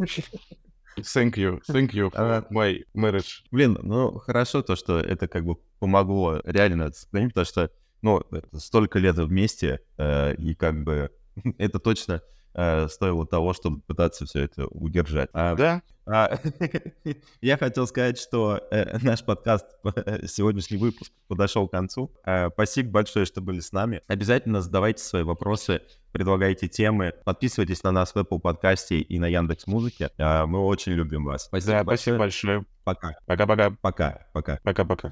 [0.97, 2.47] Thank you, thank you for Ага.
[2.51, 3.43] my marriage.
[3.51, 7.71] Блин, ну хорошо то, что это как бы помогло реально потому что,
[8.03, 8.23] ну,
[8.55, 11.11] столько лет вместе, э, и как бы
[11.59, 12.23] это точно
[12.55, 15.31] э, стоило того, чтобы пытаться все это удержать.
[15.33, 15.83] А, Да?
[16.07, 16.39] а,
[17.41, 22.11] я хотел сказать, что э, наш подкаст, э, сегодняшний выпуск подошел к концу.
[22.25, 24.03] Э, спасибо большое, что были с нами.
[24.09, 25.83] Обязательно задавайте свои вопросы,
[26.13, 30.11] предлагайте темы, подписывайтесь на нас в Apple подкасте и на Яндекс Музыке.
[30.19, 31.45] мы очень любим вас.
[31.45, 31.97] Спасибо Да, большое.
[31.99, 32.65] спасибо большое.
[32.85, 33.15] Пока.
[33.27, 33.71] Пока-пока.
[33.81, 34.27] Пока.
[34.33, 34.59] Пока.
[34.65, 35.09] Пока-пока.